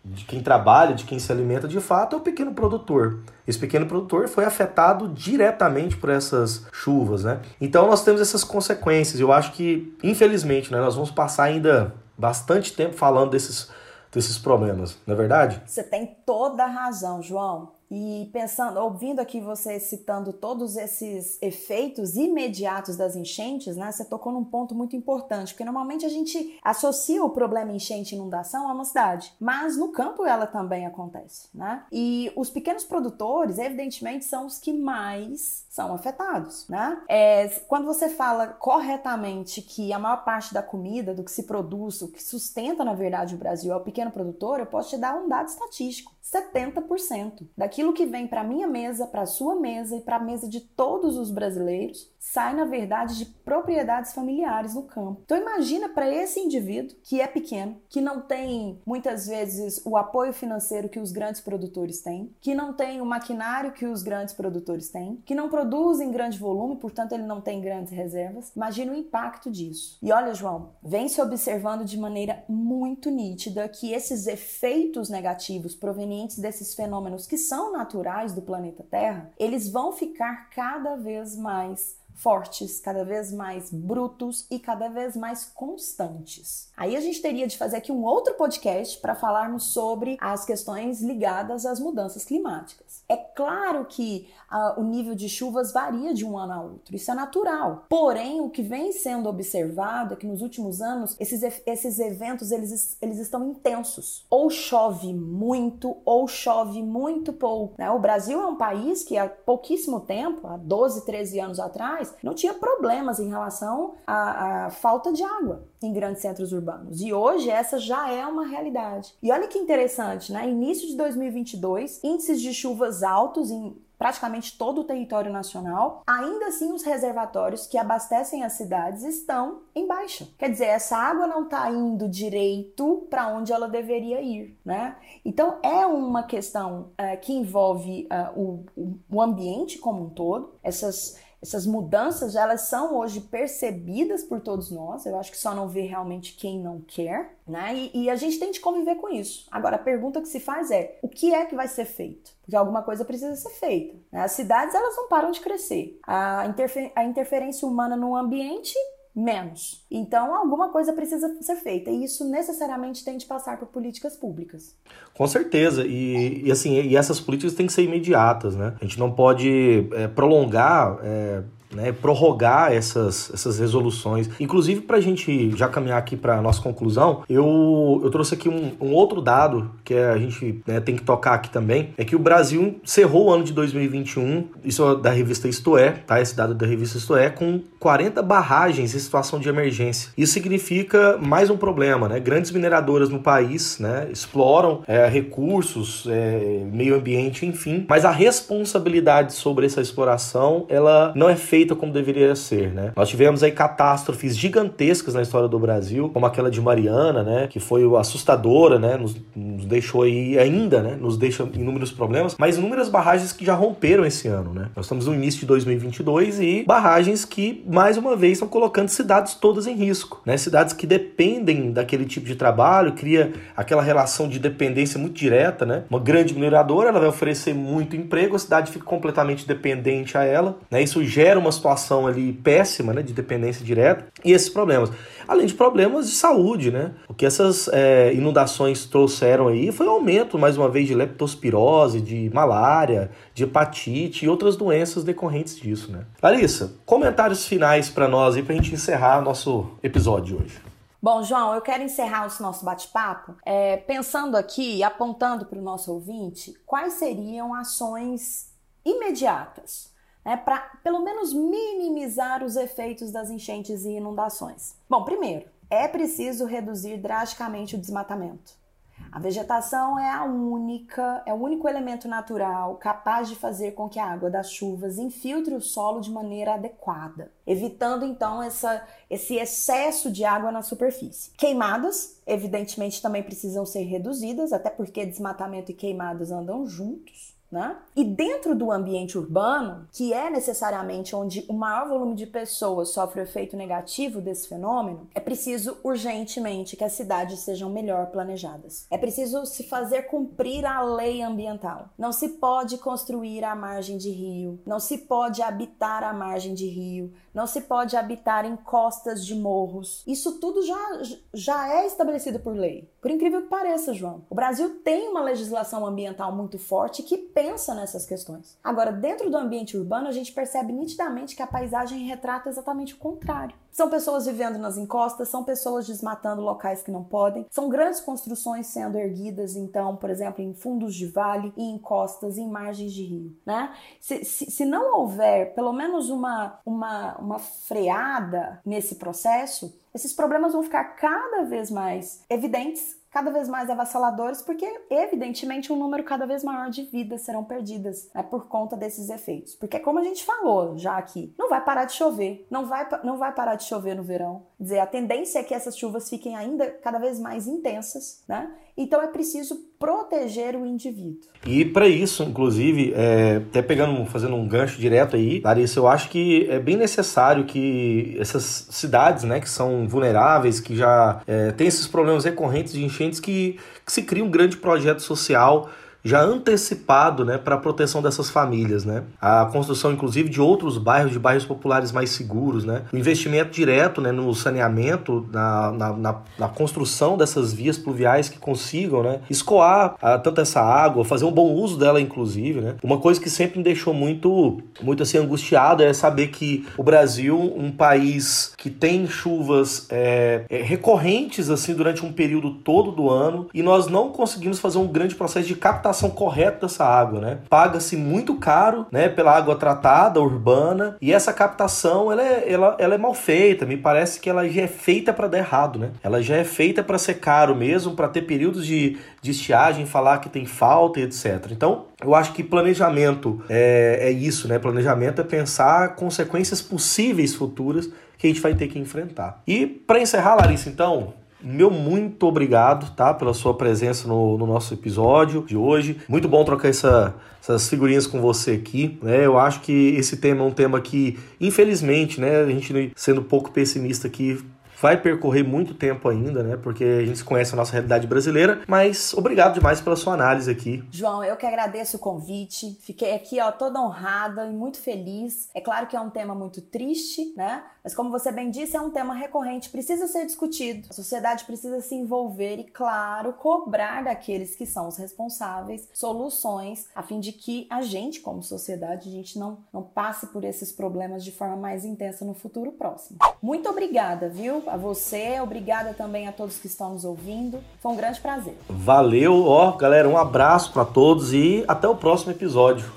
de 0.06 0.24
quem 0.24 0.42
trabalha, 0.42 0.94
de 0.94 1.04
quem 1.04 1.18
se 1.18 1.32
alimenta 1.32 1.68
de 1.68 1.80
fato, 1.80 2.16
é 2.16 2.20
o 2.20 2.22
pequeno 2.22 2.54
produtor. 2.54 3.20
Esse 3.48 3.58
pequeno 3.58 3.88
produtor 3.88 4.28
foi 4.28 4.46
afetado 4.46 5.10
diretamente 5.10 5.98
por 5.98 6.10
essas 6.10 6.68
chuvas, 6.72 7.24
né? 7.24 7.40
Então 7.60 7.88
nós 7.88 8.04
temos 8.04 8.22
essas 8.22 8.44
consequências. 8.44 9.20
Eu 9.20 9.32
acho 9.32 9.52
que, 9.54 9.98
infelizmente, 10.04 10.72
né, 10.72 10.80
nós 10.80 10.96
vamos 10.96 11.10
passar 11.10 11.46
ainda 11.46 11.94
bastante 12.18 12.74
tempo 12.74 12.94
falando 12.94 13.32
desses, 13.32 13.70
desses 14.12 14.38
problemas, 14.38 14.98
não 15.08 15.16
é 15.16 15.18
verdade? 15.18 15.62
Você 15.66 15.84
tem 15.84 16.16
toda 16.26 16.64
a 16.64 16.68
razão, 16.68 17.22
João. 17.22 17.72
E 17.98 18.30
pensando, 18.34 18.78
ouvindo 18.78 19.22
aqui 19.22 19.40
você 19.40 19.80
citando 19.80 20.34
todos 20.34 20.76
esses 20.76 21.42
efeitos 21.42 22.18
imediatos 22.18 22.98
das 22.98 23.16
enchentes, 23.16 23.78
né? 23.78 23.90
Você 23.90 24.04
tocou 24.04 24.34
num 24.34 24.44
ponto 24.44 24.76
muito 24.76 24.98
importante, 24.98 25.54
porque 25.54 25.64
normalmente 25.64 26.06
a 26.06 26.10
gente 26.10 26.60
associa 26.62 27.24
o 27.24 27.30
problema 27.30 27.72
enchente 27.72 28.14
e 28.14 28.18
inundação 28.18 28.68
a 28.68 28.74
uma 28.74 28.84
cidade, 28.84 29.34
mas 29.40 29.78
no 29.78 29.94
campo 29.94 30.26
ela 30.26 30.46
também 30.46 30.86
acontece, 30.86 31.48
né? 31.54 31.86
E 31.90 32.34
os 32.36 32.50
pequenos 32.50 32.84
produtores, 32.84 33.60
evidentemente, 33.60 34.26
são 34.26 34.46
os 34.46 34.60
que 34.60 34.74
mais 34.74 35.65
são 35.76 35.94
afetados, 35.94 36.66
né? 36.70 37.02
É, 37.06 37.50
quando 37.68 37.86
você 37.86 38.08
fala 38.08 38.48
corretamente 38.48 39.62
que 39.62 39.92
a 39.92 40.00
maior 40.00 40.24
parte 40.24 40.54
da 40.54 40.64
comida, 40.64 41.14
do 41.14 41.22
que 41.22 41.30
se 41.30 41.44
produz, 41.44 42.02
o 42.02 42.08
que 42.08 42.24
sustenta, 42.24 42.86
na 42.86 42.94
verdade, 42.94 43.36
o 43.36 43.38
Brasil 43.38 43.74
é 43.74 43.76
o 43.76 43.82
pequeno 43.82 44.10
produtor, 44.10 44.62
eu 44.62 44.66
posso 44.66 44.92
te 44.92 44.98
dar 44.98 45.18
um 45.18 45.28
dado 45.28 45.50
estatístico. 45.50 46.16
70% 46.26 47.48
daquilo 47.56 47.94
que 47.94 48.06
vem 48.06 48.26
para 48.26 48.44
minha 48.44 48.68
mesa, 48.68 49.06
para 49.06 49.28
sua 49.28 49.56
mesa 49.56 49.98
e 49.98 50.02
para 50.02 50.16
a 50.16 50.20
mesa 50.20 50.48
de 50.48 50.60
todos 50.60 51.18
os 51.18 51.30
brasileiros 51.30 52.10
sai, 52.18 52.56
na 52.56 52.66
verdade, 52.66 53.20
de 53.20 53.26
propriedades 53.26 54.12
familiares 54.12 54.74
no 54.74 54.82
campo. 54.82 55.22
Então 55.24 55.38
imagina 55.38 55.88
para 55.88 56.10
esse 56.10 56.40
indivíduo 56.40 56.98
que 57.04 57.22
é 57.22 57.28
pequeno, 57.28 57.78
que 57.88 58.02
não 58.02 58.20
tem 58.20 58.82
muitas 58.84 59.28
vezes 59.28 59.80
o 59.86 59.96
apoio 59.96 60.34
financeiro 60.34 60.90
que 60.90 61.00
os 61.00 61.12
grandes 61.12 61.40
produtores 61.40 62.02
têm, 62.02 62.34
que 62.42 62.56
não 62.56 62.74
tem 62.74 63.00
o 63.00 63.06
maquinário 63.06 63.72
que 63.72 63.86
os 63.86 64.02
grandes 64.02 64.34
produtores 64.34 64.90
têm, 64.90 65.22
que 65.24 65.36
não 65.36 65.48
produz 65.48 65.65
em 66.04 66.12
grande 66.12 66.38
volume, 66.38 66.76
portanto 66.78 67.14
ele 67.14 67.24
não 67.24 67.42
tem 67.42 67.62
grandes 67.62 67.92
reservas. 67.92 68.52
Imagina 68.56 68.92
o 68.92 68.96
impacto 68.96 69.52
disso. 69.52 69.98
E 70.02 70.12
olha, 70.12 70.34
João, 70.34 70.72
vem 70.84 71.08
se 71.08 71.22
observando 71.22 71.86
de 71.86 71.98
maneira 71.98 72.44
muito 72.48 73.10
nítida 73.10 73.68
que 73.68 73.92
esses 73.92 74.28
efeitos 74.28 75.10
negativos 75.10 75.76
provenientes 75.76 76.40
desses 76.40 76.74
fenômenos 76.74 77.28
que 77.28 77.38
são 77.38 77.72
naturais 77.72 78.34
do 78.34 78.42
planeta 78.42 78.84
Terra, 78.84 79.32
eles 79.38 79.70
vão 79.70 79.92
ficar 79.92 80.50
cada 80.50 80.96
vez 80.96 81.36
mais 81.36 81.98
fortes, 82.16 82.80
cada 82.80 83.04
vez 83.04 83.32
mais 83.32 83.72
brutos 83.72 84.48
e 84.50 84.58
cada 84.58 84.88
vez 84.88 85.16
mais 85.16 85.46
constantes. 85.46 86.70
Aí 86.76 86.96
a 86.96 87.02
gente 87.02 87.22
teria 87.22 87.46
de 87.46 87.58
fazer 87.58 87.78
aqui 87.78 87.92
um 87.92 88.04
outro 88.04 88.34
podcast 88.36 89.00
para 89.00 89.14
falarmos 89.14 89.74
sobre 89.74 90.18
as 90.20 90.46
questões 90.46 91.02
ligadas 91.02 91.66
às 91.66 91.80
mudanças 91.80 92.24
climáticas. 92.24 93.04
É 93.08 93.18
claro 93.18 93.86
que 93.86 94.28
uh, 94.52 94.80
o 94.80 94.84
nível 94.84 95.14
de 95.14 95.30
chuvas 95.30 95.72
varia 95.72 96.14
de 96.14 96.26
um 96.26 96.38
ano 96.38 96.54
a 96.54 96.62
outro, 96.62 96.96
isso 96.96 97.12
é 97.12 97.14
natural. 97.14 97.86
Porém, 97.90 98.42
o 98.42 98.50
que 98.50 98.64
vem 98.64 98.92
sendo 98.92 99.30
observado 99.30 100.14
é 100.14 100.18
que 100.18 100.26
nos 100.26 100.42
últimos 100.42 100.82
anos 100.82 101.16
esses, 101.20 101.44
esses 101.66 102.00
eventos 102.00 102.52
eles, 102.52 102.98
eles 103.02 103.20
estão 103.20 103.50
intensos. 103.50 104.26
Ou 104.30 104.50
chove 104.50 105.14
muito, 105.14 105.98
ou 106.06 106.28
chove 106.28 106.82
muito 106.82 107.34
pouco. 107.34 107.76
Né? 107.78 107.90
O 107.92 108.00
Brasil 108.00 108.42
é 108.42 108.48
um 108.48 108.56
país 108.56 109.04
que 109.04 109.18
há 109.18 109.28
pouquíssimo 109.28 110.00
tempo, 110.00 110.48
há 110.48 110.58
12, 110.58 111.06
13 111.06 111.40
anos 111.40 111.60
atrás, 111.60 112.05
não 112.22 112.34
tinha 112.34 112.54
problemas 112.54 113.20
em 113.20 113.30
relação 113.30 113.96
à, 114.06 114.66
à 114.66 114.70
falta 114.70 115.12
de 115.12 115.24
água 115.24 115.64
em 115.82 115.94
grandes 115.94 116.22
centros 116.22 116.52
urbanos. 116.52 117.02
E 117.02 117.14
hoje 117.14 117.50
essa 117.50 117.80
já 117.80 118.10
é 118.10 118.26
uma 118.26 118.46
realidade. 118.46 119.14
E 119.22 119.32
olha 119.32 119.48
que 119.48 119.60
interessante, 119.60 120.32
né? 120.32 120.50
Início 120.50 120.88
de 120.88 120.96
2022, 120.96 122.04
índices 122.04 122.42
de 122.42 122.54
chuvas 122.54 123.04
altos 123.04 123.52
em 123.52 123.76
praticamente 123.98 124.58
todo 124.58 124.82
o 124.82 124.84
território 124.84 125.32
nacional, 125.32 126.04
ainda 126.06 126.48
assim 126.48 126.72
os 126.74 126.84
reservatórios 126.84 127.66
que 127.66 127.78
abastecem 127.78 128.44
as 128.44 128.54
cidades 128.54 129.04
estão 129.04 129.62
em 129.74 129.88
baixa. 129.88 130.28
Quer 130.38 130.50
dizer, 130.50 130.66
essa 130.66 130.98
água 130.98 131.28
não 131.28 131.44
está 131.44 131.70
indo 131.72 132.08
direito 132.08 133.08
para 133.10 133.28
onde 133.30 133.54
ela 133.54 133.68
deveria 133.68 134.22
ir, 134.22 134.58
né? 134.66 134.98
Então 135.24 135.60
é 135.64 135.86
uma 135.86 136.24
questão 136.24 136.90
uh, 137.00 137.20
que 137.22 137.34
envolve 137.34 138.08
uh, 138.12 138.40
o, 138.40 138.66
o 139.10 139.22
ambiente 139.22 139.78
como 139.78 140.04
um 140.04 140.10
todo, 140.10 140.54
essas 140.62 141.18
essas 141.46 141.68
mudanças 141.68 142.36
elas 142.36 142.62
são 142.62 142.98
hoje 142.98 143.22
percebidas 143.22 144.24
por 144.24 144.42
todos 144.42 144.72
nós. 144.72 145.06
Eu 145.06 145.18
acho 145.20 145.32
que 145.32 145.38
só 145.38 145.54
não 145.54 145.68
vê 145.68 145.82
realmente 145.82 146.36
quem 146.36 146.60
não 146.60 146.82
quer, 146.82 147.38
né? 147.48 147.76
E, 147.76 148.06
e, 148.06 148.10
a 148.10 148.16
gente 148.16 148.40
tem 148.40 148.52
de 148.52 148.60
conviver 148.60 148.96
com 148.96 149.10
isso. 149.10 149.48
Agora 149.52 149.76
a 149.76 149.80
pergunta 149.80 150.20
que 150.22 150.28
se 150.28 150.40
faz 150.40 150.72
é: 150.72 150.98
o 151.04 151.08
que 151.08 151.34
é 151.34 151.46
que 151.46 151.56
vai 151.56 151.68
ser 151.68 151.86
feito? 151.86 152.32
Porque 152.42 152.56
alguma 152.56 152.82
coisa 152.82 153.06
precisa 153.06 153.36
ser 153.36 153.52
feita. 153.52 153.96
Né? 154.12 154.22
As 154.22 154.32
cidades 154.32 154.74
elas 154.74 154.96
não 154.96 155.08
param 155.08 155.30
de 155.30 155.40
crescer. 155.40 156.00
A, 156.06 156.48
interfer 156.48 156.92
a 156.96 157.04
interferência 157.04 157.68
humana 157.68 157.96
no 157.96 158.16
ambiente 158.16 158.76
menos. 159.16 159.86
Então, 159.90 160.36
alguma 160.36 160.70
coisa 160.70 160.92
precisa 160.92 161.38
ser 161.42 161.56
feita 161.56 161.90
e 161.90 162.04
isso 162.04 162.30
necessariamente 162.30 163.04
tem 163.06 163.18
de 163.18 163.26
passar 163.26 163.58
por 163.58 163.70
políticas 163.70 164.18
públicas. 164.18 164.76
Com 165.18 165.26
certeza. 165.26 165.86
E, 165.86 166.44
e 166.44 166.52
assim, 166.52 166.82
e 166.82 166.98
essas 166.98 167.20
políticas 167.20 167.54
têm 167.54 167.66
que 167.66 167.74
ser 167.74 167.84
imediatas, 167.84 168.56
né? 168.56 168.76
A 168.82 168.84
gente 168.84 169.00
não 169.00 169.12
pode 169.12 169.88
é, 169.94 170.08
prolongar 170.10 171.00
é, 171.02 171.44
né, 171.74 171.92
prorrogar 171.92 172.72
essas, 172.72 173.32
essas 173.34 173.60
resoluções. 173.60 174.30
Inclusive, 174.40 174.82
para 174.82 174.98
a 174.98 175.02
gente 175.02 175.52
já 175.56 175.68
caminhar 175.68 175.98
aqui 175.98 176.16
para 176.16 176.38
a 176.38 176.42
nossa 176.42 176.62
conclusão, 176.62 177.24
eu, 177.30 178.02
eu 178.04 178.10
trouxe 178.10 178.36
aqui 178.36 178.50
um, 178.50 178.72
um 178.80 178.94
outro 178.94 179.22
dado 179.22 179.72
que 179.84 179.94
a 179.94 180.18
gente 180.18 180.62
né, 180.66 180.80
tem 180.80 180.96
que 180.96 181.04
tocar 181.04 181.34
aqui 181.34 181.50
também, 181.50 181.90
é 181.98 182.06
que 182.06 182.16
o 182.16 182.20
Brasil 182.20 182.80
encerrou 182.84 183.28
o 183.28 183.32
ano 183.32 183.44
de 183.44 183.54
2021, 183.54 184.48
isso 184.64 184.90
é 184.90 184.96
da 184.96 185.12
revista 185.12 185.48
Isto 185.48 185.78
É, 185.78 185.92
tá? 185.92 186.22
Esse 186.22 186.36
dado 186.36 186.54
da 186.54 186.66
revista 186.66 186.98
Isto 186.98 187.16
É, 187.16 187.30
com 187.30 187.62
40 187.80 188.22
barragens 188.22 188.96
em 188.96 189.00
situação 189.00 189.40
de 189.40 189.50
emergência. 189.50 190.10
Isso 190.18 190.34
significa 190.34 191.18
mais 191.18 191.50
um 191.50 191.58
problema, 191.58 192.08
né? 192.08 192.20
Grandes 192.20 192.52
mineradoras 192.52 193.10
no 193.10 193.20
país 193.20 193.80
né, 193.80 194.08
exploram 194.12 194.82
é, 194.88 195.08
recursos, 195.08 196.06
é, 196.10 196.64
meio 196.72 196.96
ambiente, 196.96 197.46
enfim, 197.46 197.86
mas 197.88 198.06
a 198.06 198.12
responsabilidade 198.12 199.34
sobre 199.34 199.66
essa 199.66 199.82
exploração, 199.82 200.66
ela 200.70 201.14
não 201.16 201.30
é 201.30 201.36
feita 201.36 201.55
feita 201.56 201.74
como 201.74 201.94
deveria 201.94 202.36
ser, 202.36 202.74
né? 202.74 202.92
Nós 202.98 203.08
tivemos 203.08 203.42
aí 203.42 203.50
catástrofes 203.50 204.38
gigantescas 204.38 205.14
na 205.14 205.22
história 205.22 205.48
do 205.48 205.58
Brasil, 205.58 206.10
como 206.10 206.26
aquela 206.26 206.52
de 206.52 206.60
Mariana, 206.60 207.24
né? 207.24 207.48
Que 207.48 207.62
foi 207.62 207.84
assustadora, 207.98 208.78
né? 208.78 208.98
Nos, 208.98 209.16
nos 209.34 209.64
deixou 209.64 210.04
aí 210.04 210.38
ainda, 210.38 210.84
né? 210.84 210.98
Nos 211.00 211.18
deixa 211.18 211.48
inúmeros 211.54 211.94
problemas, 211.94 212.36
mas 212.38 212.58
inúmeras 212.58 212.90
barragens 212.90 213.32
que 213.32 213.46
já 213.46 213.54
romperam 213.54 214.06
esse 214.06 214.28
ano, 214.28 214.54
né? 214.54 214.68
Nós 214.76 214.84
estamos 214.86 215.08
no 215.08 215.16
início 215.16 215.40
de 215.40 215.46
2022 215.46 216.42
e 216.42 216.66
barragens 216.68 217.24
que, 217.24 217.64
mais 217.66 217.96
uma 217.96 218.18
vez, 218.18 218.34
estão 218.34 218.50
colocando 218.50 218.90
cidades 218.90 219.36
todas 219.36 219.66
em 219.66 219.76
risco, 219.76 220.22
né? 220.26 220.36
Cidades 220.36 220.74
que 220.74 220.86
dependem 220.86 221.72
daquele 221.72 222.04
tipo 222.04 222.26
de 222.26 222.36
trabalho, 222.36 222.92
cria 222.92 223.32
aquela 223.56 223.82
relação 223.82 224.28
de 224.28 224.40
dependência 224.40 225.00
muito 225.00 225.16
direta, 225.16 225.66
né? 225.66 225.86
Uma 225.90 226.02
grande 226.02 226.34
mineradora, 226.34 226.90
ela 226.90 227.00
vai 227.00 227.08
oferecer 227.08 227.54
muito 227.54 227.96
emprego, 227.96 228.36
a 228.36 228.40
cidade 228.40 228.74
fica 228.74 228.84
completamente 228.84 229.48
dependente 229.48 230.18
a 230.18 230.26
ela, 230.26 230.58
né? 230.70 230.84
Isso 230.84 231.02
gera 231.06 231.40
uma 231.40 231.45
situação 231.52 232.08
ali 232.08 232.34
péssima, 232.34 232.94
né, 232.94 233.02
de 233.02 233.14
dependência 233.14 233.66
direta, 233.66 234.08
e 234.24 234.32
esses 234.32 234.50
problemas. 234.50 234.92
Além 235.28 235.48
de 235.48 235.54
problemas 235.54 236.10
de 236.10 236.16
saúde, 236.16 236.72
né? 236.72 236.92
O 237.08 237.14
que 237.14 237.26
essas 237.26 237.68
é, 237.70 238.14
inundações 238.14 238.86
trouxeram 238.86 239.48
aí 239.48 239.72
foi 239.72 239.88
um 239.88 239.92
aumento, 239.92 240.38
mais 240.38 240.58
uma 240.58 240.70
vez, 240.70 240.88
de 240.88 240.94
leptospirose, 240.94 242.00
de 242.00 242.30
malária, 242.34 243.10
de 243.34 243.44
hepatite 243.44 244.26
e 244.26 244.30
outras 244.30 244.56
doenças 244.56 245.04
decorrentes 245.04 245.56
disso, 245.58 245.92
né? 245.92 246.06
Larissa, 246.22 246.74
comentários 246.86 247.48
finais 247.48 247.90
para 247.90 248.08
nós 248.08 248.36
aí 248.36 248.44
para 248.44 248.54
a 248.54 248.58
gente 248.58 248.74
encerrar 248.74 249.22
nosso 249.22 249.72
episódio 249.82 250.38
de 250.38 250.44
hoje. 250.44 250.62
Bom, 251.02 251.22
João, 251.22 251.54
eu 251.54 251.62
quero 251.62 251.84
encerrar 251.84 252.28
o 252.28 252.42
nosso 252.42 252.66
bate-papo 252.66 253.36
é, 253.46 253.78
pensando 253.78 254.36
aqui, 254.36 254.82
apontando 254.82 255.46
para 255.46 255.60
o 255.60 255.62
nosso 255.62 255.92
ouvinte, 255.94 256.54
quais 256.66 256.94
seriam 256.94 257.54
ações 257.54 258.52
imediatas 258.84 259.94
né, 260.26 260.36
para 260.36 260.60
pelo 260.84 261.02
menos 261.02 261.32
minimizar 261.32 262.44
os 262.44 262.56
efeitos 262.56 263.12
das 263.12 263.30
enchentes 263.30 263.86
e 263.86 263.92
inundações. 263.92 264.76
Bom, 264.90 265.04
primeiro, 265.04 265.46
é 265.70 265.88
preciso 265.88 266.46
reduzir 266.46 266.98
drasticamente 266.98 267.76
o 267.76 267.80
desmatamento. 267.80 268.66
A 269.12 269.20
vegetação 269.20 269.98
é 269.98 270.10
a 270.10 270.24
única, 270.24 271.24
é 271.26 271.34
o 271.34 271.38
único 271.38 271.70
elemento 271.70 272.08
natural 272.08 272.76
capaz 272.76 273.30
de 273.30 273.36
fazer 273.36 273.72
com 273.72 273.88
que 273.88 274.00
a 274.00 274.06
água 274.06 274.30
das 274.30 274.52
chuvas 274.52 274.98
infiltre 274.98 275.54
o 275.54 275.62
solo 275.62 276.02
de 276.02 276.12
maneira 276.12 276.56
adequada, 276.56 277.32
evitando 277.48 278.06
então 278.06 278.44
essa, 278.44 278.86
esse 279.10 279.36
excesso 279.36 280.12
de 280.12 280.26
água 280.26 280.52
na 280.52 280.62
superfície. 280.62 281.32
Queimadas, 281.38 282.22
evidentemente, 282.26 283.02
também 283.02 283.24
precisam 283.24 283.66
ser 283.66 283.84
reduzidas, 283.84 284.52
até 284.52 284.70
porque 284.70 285.06
desmatamento 285.06 285.72
e 285.72 285.76
queimadas 285.76 286.32
andam 286.32 286.66
juntos. 286.66 287.35
Né? 287.56 287.74
E 287.96 288.04
dentro 288.04 288.54
do 288.54 288.70
ambiente 288.70 289.18
urbano, 289.18 289.88
que 289.90 290.12
é 290.12 290.30
necessariamente 290.30 291.16
onde 291.16 291.46
o 291.48 291.54
maior 291.54 291.88
volume 291.88 292.14
de 292.14 292.28
pessoas 292.28 292.90
sofre 292.90 293.22
o 293.22 293.24
efeito 293.24 293.56
negativo 293.56 294.20
desse 294.20 294.50
fenômeno, 294.50 295.08
é 295.16 295.22
preciso 295.22 295.78
urgentemente 295.82 296.76
que 296.76 296.84
as 296.84 296.92
cidades 296.92 297.40
sejam 297.40 297.70
melhor 297.70 298.08
planejadas. 298.08 298.86
É 298.92 298.98
preciso 298.98 299.46
se 299.46 299.64
fazer 299.64 300.02
cumprir 300.02 300.66
a 300.66 300.82
lei 300.82 301.22
ambiental. 301.22 301.88
Não 301.98 302.12
se 302.12 302.28
pode 302.28 302.78
construir 302.78 303.46
à 303.46 303.56
margem 303.56 303.98
de 303.98 304.10
rio, 304.10 304.60
não 304.66 304.78
se 304.78 304.98
pode 304.98 305.42
habitar 305.42 306.04
à 306.04 306.12
margem 306.12 306.54
de 306.54 306.68
rio, 306.68 307.14
não 307.36 307.46
se 307.46 307.62
pode 307.62 307.98
habitar 307.98 308.46
em 308.46 308.56
costas 308.56 309.26
de 309.26 309.36
morros. 309.36 310.02
Isso 310.08 310.40
tudo 310.40 310.62
já, 310.62 311.02
já 311.34 311.74
é 311.74 311.86
estabelecido 311.86 312.40
por 312.40 312.56
lei. 312.56 312.90
Por 313.02 313.12
incrível 313.12 313.42
que 313.42 313.50
pareça, 313.50 313.94
João. 313.94 314.24
O 314.30 314.36
Brasil 314.36 314.80
tem 314.84 315.10
uma 315.10 315.22
legislação 315.22 315.86
ambiental 315.86 316.34
muito 316.34 316.58
forte 316.58 317.04
que 317.04 317.18
pensa 317.18 317.76
nessas 317.76 318.06
questões. 318.06 318.58
Agora, 318.64 318.92
dentro 318.92 319.30
do 319.30 319.36
ambiente 319.36 319.76
urbano, 319.76 320.08
a 320.08 320.14
gente 320.14 320.32
percebe 320.32 320.72
nitidamente 320.72 321.36
que 321.36 321.42
a 321.42 321.48
paisagem 321.48 322.08
retrata 322.08 322.48
exatamente 322.48 322.94
o 322.94 322.98
contrário. 322.98 323.56
São 323.76 323.90
pessoas 323.90 324.26
vivendo 324.26 324.58
nas 324.58 324.78
encostas, 324.78 325.28
são 325.28 325.44
pessoas 325.44 325.86
desmatando 325.86 326.42
locais 326.42 326.82
que 326.82 326.90
não 326.90 327.04
podem, 327.04 327.46
são 327.52 327.68
grandes 327.68 328.00
construções 328.00 328.68
sendo 328.68 328.98
erguidas, 328.98 329.58
então, 329.58 329.98
por 329.98 330.10
exemplo, 330.10 330.42
em 330.42 330.54
fundos 330.54 330.96
de 330.96 331.08
vale, 331.08 331.52
em 331.58 331.76
encostas, 331.76 332.38
em 332.38 332.48
margens 332.48 332.94
de 332.94 333.04
rio, 333.04 333.38
né? 333.46 333.76
Se, 334.00 334.24
se, 334.24 334.50
se 334.50 334.64
não 334.64 335.02
houver 335.02 335.54
pelo 335.56 335.74
menos 335.74 336.10
uma, 336.10 336.58
uma, 336.66 337.18
uma 337.18 337.38
freada 337.38 338.62
nesse 338.66 338.96
processo, 338.96 339.78
esses 339.94 340.14
problemas 340.14 340.54
vão 340.54 340.64
ficar 340.64 340.96
cada 340.96 341.44
vez 341.44 341.70
mais 341.70 342.24
evidentes 342.30 342.96
cada 343.16 343.32
vez 343.32 343.48
mais 343.48 343.70
avassaladores, 343.70 344.42
porque 344.42 344.66
evidentemente 344.90 345.72
um 345.72 345.78
número 345.78 346.04
cada 346.04 346.26
vez 346.26 346.44
maior 346.44 346.70
de 346.70 346.84
vidas 346.84 347.22
serão 347.22 347.46
perdidas 347.46 348.10
né, 348.14 348.22
por 348.22 348.50
conta 348.50 348.76
desses 348.76 349.10
efeitos. 349.10 349.56
Porque 349.56 349.80
como 349.80 350.00
a 350.00 350.04
gente 350.04 350.26
falou 350.26 350.78
já 350.78 350.98
aqui, 350.98 351.34
não 351.40 351.48
vai 351.48 351.64
parar 351.64 351.86
de 351.86 351.94
chover, 351.94 352.46
não 352.52 352.66
vai, 352.66 352.86
não 353.06 353.18
vai 353.18 353.34
parar 353.34 353.56
de 353.56 353.64
chover 353.64 353.96
no 353.96 354.04
verão. 354.04 354.48
Quer 354.58 354.64
dizer, 354.64 354.80
a 354.80 354.86
tendência 354.86 355.40
é 355.40 355.44
que 355.44 355.54
essas 355.54 355.78
chuvas 355.78 356.10
fiquem 356.10 356.36
ainda 356.36 356.70
cada 356.84 357.00
vez 357.00 357.18
mais 357.18 357.48
intensas, 357.48 358.22
né? 358.28 358.52
Então 358.78 359.02
é 359.02 359.08
preciso 359.08 359.56
proteger 359.80 360.56
o 360.56 360.66
indivíduo. 360.66 361.30
E 361.46 361.64
para 361.64 361.88
isso, 361.88 362.24
inclusive, 362.24 362.94
é, 362.96 363.38
até 363.38 363.62
pegando, 363.62 364.06
fazendo 364.06 364.36
um 364.36 364.48
gancho 364.48 364.80
direto 364.80 365.16
aí, 365.16 365.40
Larissa, 365.42 365.80
eu 365.80 365.88
acho 365.88 366.10
que 366.10 366.48
é 366.50 366.60
bem 366.60 366.76
necessário 366.76 367.46
que 367.46 368.18
essas 368.20 368.68
cidades, 368.72 369.24
né, 369.24 369.40
que 369.40 369.50
são 369.50 369.88
vulneráveis, 369.88 370.60
que 370.60 370.76
já 370.76 371.22
é, 371.26 371.52
têm 371.52 371.68
esses 371.68 371.88
problemas 371.88 372.26
recorrentes 372.26 372.74
de 372.74 372.84
que, 373.14 373.60
que 373.86 373.92
se 373.92 374.04
crie 374.04 374.24
um 374.24 374.30
grande 374.30 374.58
projeto 374.58 375.02
social 375.02 375.70
já 376.06 376.22
antecipado 376.22 377.26
né, 377.26 377.36
para 377.36 377.56
a 377.56 377.58
proteção 377.58 378.00
dessas 378.00 378.30
famílias. 378.30 378.86
Né? 378.86 379.04
A 379.20 379.46
construção, 379.46 379.92
inclusive, 379.92 380.30
de 380.30 380.40
outros 380.40 380.78
bairros, 380.78 381.12
de 381.12 381.18
bairros 381.18 381.44
populares 381.44 381.92
mais 381.92 382.12
seguros. 382.12 382.64
Né? 382.64 382.84
O 382.94 382.98
investimento 382.98 383.50
direto 383.50 384.00
né, 384.00 384.12
no 384.12 384.32
saneamento, 384.36 385.28
na, 385.34 385.72
na, 385.72 385.94
na, 385.94 386.16
na 386.38 386.48
construção 386.48 387.18
dessas 387.18 387.52
vias 387.52 387.76
pluviais 387.76 388.30
que 388.30 388.38
consigam 388.38 389.02
né, 389.02 389.22
escoar 389.32 389.96
a, 390.00 390.20
tanto 390.20 390.42
essa 390.42 390.62
água, 390.62 391.04
fazer 391.04 391.26
um 391.26 391.32
bom 391.32 391.52
uso 391.52 391.80
dela, 391.80 392.00
inclusive. 392.00 392.62
Né? 392.62 392.76
Uma 392.84 393.00
coisa 393.00 393.20
que 393.20 393.30
sempre 393.30 393.58
me 393.58 393.64
deixou 393.64 393.94
muito, 393.94 394.62
muito 394.84 395.02
assim, 395.02 395.18
angustiado 395.18 395.82
é 395.82 395.92
saber 395.92 396.28
que 396.28 396.68
o 396.78 396.84
Brasil, 396.84 397.36
um 397.58 397.72
país 397.72 398.54
que 398.56 398.70
tem 398.70 399.08
chuvas 399.08 399.88
é, 399.90 400.44
é, 400.50 400.62
recorrentes 400.62 401.50
assim 401.50 401.74
durante 401.74 402.06
um 402.06 402.12
período 402.12 402.52
todo 402.52 402.92
do 402.92 403.10
ano, 403.10 403.48
e 403.54 403.64
nós 403.64 403.88
não 403.88 404.10
conseguimos 404.10 404.60
fazer 404.60 404.78
um 404.78 404.88
grande 404.88 405.16
processo 405.16 405.48
de 405.48 405.56
captação 405.56 405.95
tratação 405.96 406.10
correta 406.10 406.68
dessa 406.68 406.84
água, 406.84 407.22
né? 407.22 407.38
Paga-se 407.50 407.96
muito 407.96 408.36
caro, 408.36 408.86
né, 408.92 409.08
pela 409.08 409.36
água 409.36 409.56
tratada 409.56 410.20
urbana 410.20 410.98
e 411.02 411.14
essa 411.14 411.32
captação 411.32 412.12
ela 412.12 412.22
é, 412.22 412.52
ela, 412.52 412.76
ela 412.78 412.96
é 412.96 412.98
mal 412.98 413.14
feita. 413.14 413.66
Me 413.66 413.78
parece 413.78 414.20
que 414.20 414.30
ela 414.30 414.48
já 414.48 414.64
é 414.64 414.68
feita 414.68 415.14
para 415.14 415.28
dar 415.28 415.38
errado, 415.38 415.80
né? 415.80 415.92
Ela 416.04 416.22
já 416.22 416.36
é 416.36 416.44
feita 416.44 416.84
para 416.84 416.98
ser 416.98 417.16
caro 417.16 417.56
mesmo, 417.56 417.96
para 417.96 418.10
ter 418.10 418.24
períodos 418.24 418.66
de, 418.68 418.98
de 419.22 419.32
estiagem, 419.32 419.86
falar 419.86 420.20
que 420.20 420.30
tem 420.30 420.46
falta 420.46 421.00
e 421.00 421.04
etc. 421.04 421.52
Então, 421.52 421.86
eu 422.04 422.14
acho 422.14 422.34
que 422.34 422.44
planejamento 422.44 423.42
é, 423.50 424.00
é 424.02 424.12
isso, 424.12 424.48
né? 424.48 424.60
Planejamento 424.60 425.22
é 425.22 425.24
pensar 425.24 425.96
consequências 425.96 426.62
possíveis 426.62 427.34
futuras 427.34 427.90
que 428.18 428.28
a 428.28 428.30
gente 428.30 428.42
vai 428.42 428.54
ter 428.54 428.68
que 428.68 428.80
enfrentar. 428.80 429.42
E 429.48 429.66
para 429.66 430.00
encerrar, 430.00 430.36
Larissa, 430.36 430.70
então, 430.70 431.14
meu 431.46 431.70
muito 431.70 432.26
obrigado, 432.26 432.96
tá? 432.96 433.14
Pela 433.14 433.34
sua 433.34 433.54
presença 433.54 434.08
no, 434.08 434.38
no 434.38 434.48
nosso 434.48 434.74
episódio 434.74 435.44
de 435.46 435.56
hoje. 435.56 435.98
Muito 436.10 436.28
bom 436.28 436.44
trocar 436.44 436.70
essa, 436.70 437.14
essas 437.42 437.70
figurinhas 437.70 438.08
com 438.08 438.20
você 438.20 438.54
aqui, 438.54 438.98
né? 439.02 439.26
Eu 439.26 439.38
acho 439.38 439.62
que 439.62 439.90
esse 439.96 440.18
tema 440.18 440.44
é 440.44 440.48
um 440.48 440.52
tema 440.52 440.82
que, 440.82 441.20
infelizmente, 441.40 442.20
né? 442.20 442.42
A 442.42 442.48
gente 442.48 442.92
sendo 442.96 443.22
pouco 443.22 443.52
pessimista 443.52 444.08
aqui, 444.08 444.44
vai 444.82 445.00
percorrer 445.00 445.44
muito 445.44 445.74
tempo 445.74 446.08
ainda, 446.10 446.44
né? 446.44 446.58
Porque 446.58 446.84
a 446.84 447.06
gente 447.06 447.24
conhece 447.24 447.54
a 447.54 447.58
nossa 447.58 447.72
realidade 447.72 448.08
brasileira. 448.08 448.62
Mas 448.68 449.14
obrigado 449.14 449.54
demais 449.54 449.82
pela 449.82 449.96
sua 449.96 450.14
análise 450.14 450.50
aqui. 450.50 450.84
João, 450.92 451.24
eu 451.24 451.36
que 451.36 451.46
agradeço 451.46 451.98
o 451.98 452.00
convite. 452.00 452.78
Fiquei 452.82 453.14
aqui, 453.14 453.40
ó, 453.40 453.52
toda 453.52 453.80
honrada 453.80 454.46
e 454.46 454.52
muito 454.52 454.78
feliz. 454.78 455.50
É 455.54 455.62
claro 455.62 455.88
que 455.88 455.96
é 455.96 456.00
um 456.00 456.10
tema 456.10 456.36
muito 456.36 456.62
triste, 456.62 457.34
né? 457.36 457.64
Mas 457.84 457.94
como 457.94 458.10
você 458.10 458.32
bem 458.32 458.50
disse, 458.50 458.76
é 458.76 458.82
um 458.82 458.90
tema 458.90 459.14
recorrente, 459.14 459.70
precisa 459.70 460.08
ser 460.08 460.26
discutido. 460.26 460.88
A 460.90 460.94
sociedade 460.94 461.46
precisa 461.46 461.82
se 461.82 461.94
envolver 461.94 462.58
e, 462.58 462.64
claro, 462.64 463.34
cobrar 463.34 464.04
daqueles 464.04 464.56
que 464.56 464.66
são 464.66 464.88
os 464.88 464.98
responsáveis 464.98 465.88
soluções 465.94 466.88
a 466.96 467.04
fim 467.04 467.20
de 467.20 467.32
que 467.32 467.68
a 467.70 467.84
gente, 467.84 468.22
como 468.22 468.42
sociedade, 468.42 469.08
a 469.08 469.12
gente 469.12 469.38
não, 469.38 469.60
não 469.72 469.84
passe 469.84 470.28
por 470.28 470.44
esses 470.44 470.72
problemas 470.72 471.24
de 471.24 471.32
forma 471.32 471.56
mais 471.56 471.86
intensa 471.86 472.26
no 472.26 472.34
futuro 472.34 472.72
próximo. 472.72 473.20
Muito 473.40 473.70
obrigada, 473.70 474.30
viu? 474.30 474.64
A 474.68 474.78
você, 474.78 475.40
obrigada 475.42 475.94
também 475.94 476.28
a 476.28 476.32
todos 476.32 476.58
que 476.58 476.68
estão 476.68 476.94
nos 476.94 477.06
ouvindo. 477.06 477.60
Foi 477.82 477.92
um 477.92 477.96
grande 477.96 478.20
prazer. 478.20 478.58
Valeu, 478.70 479.46
ó, 479.46 479.72
galera, 479.74 480.08
um 480.08 480.18
abraço 480.18 480.72
para 480.72 480.86
todos 480.86 481.34
e 481.34 481.64
até 481.68 481.88
o 481.88 481.96
próximo 481.96 482.32
episódio. 482.32 482.92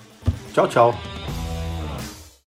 Tchau, 0.52 0.68
tchau. 0.68 1.17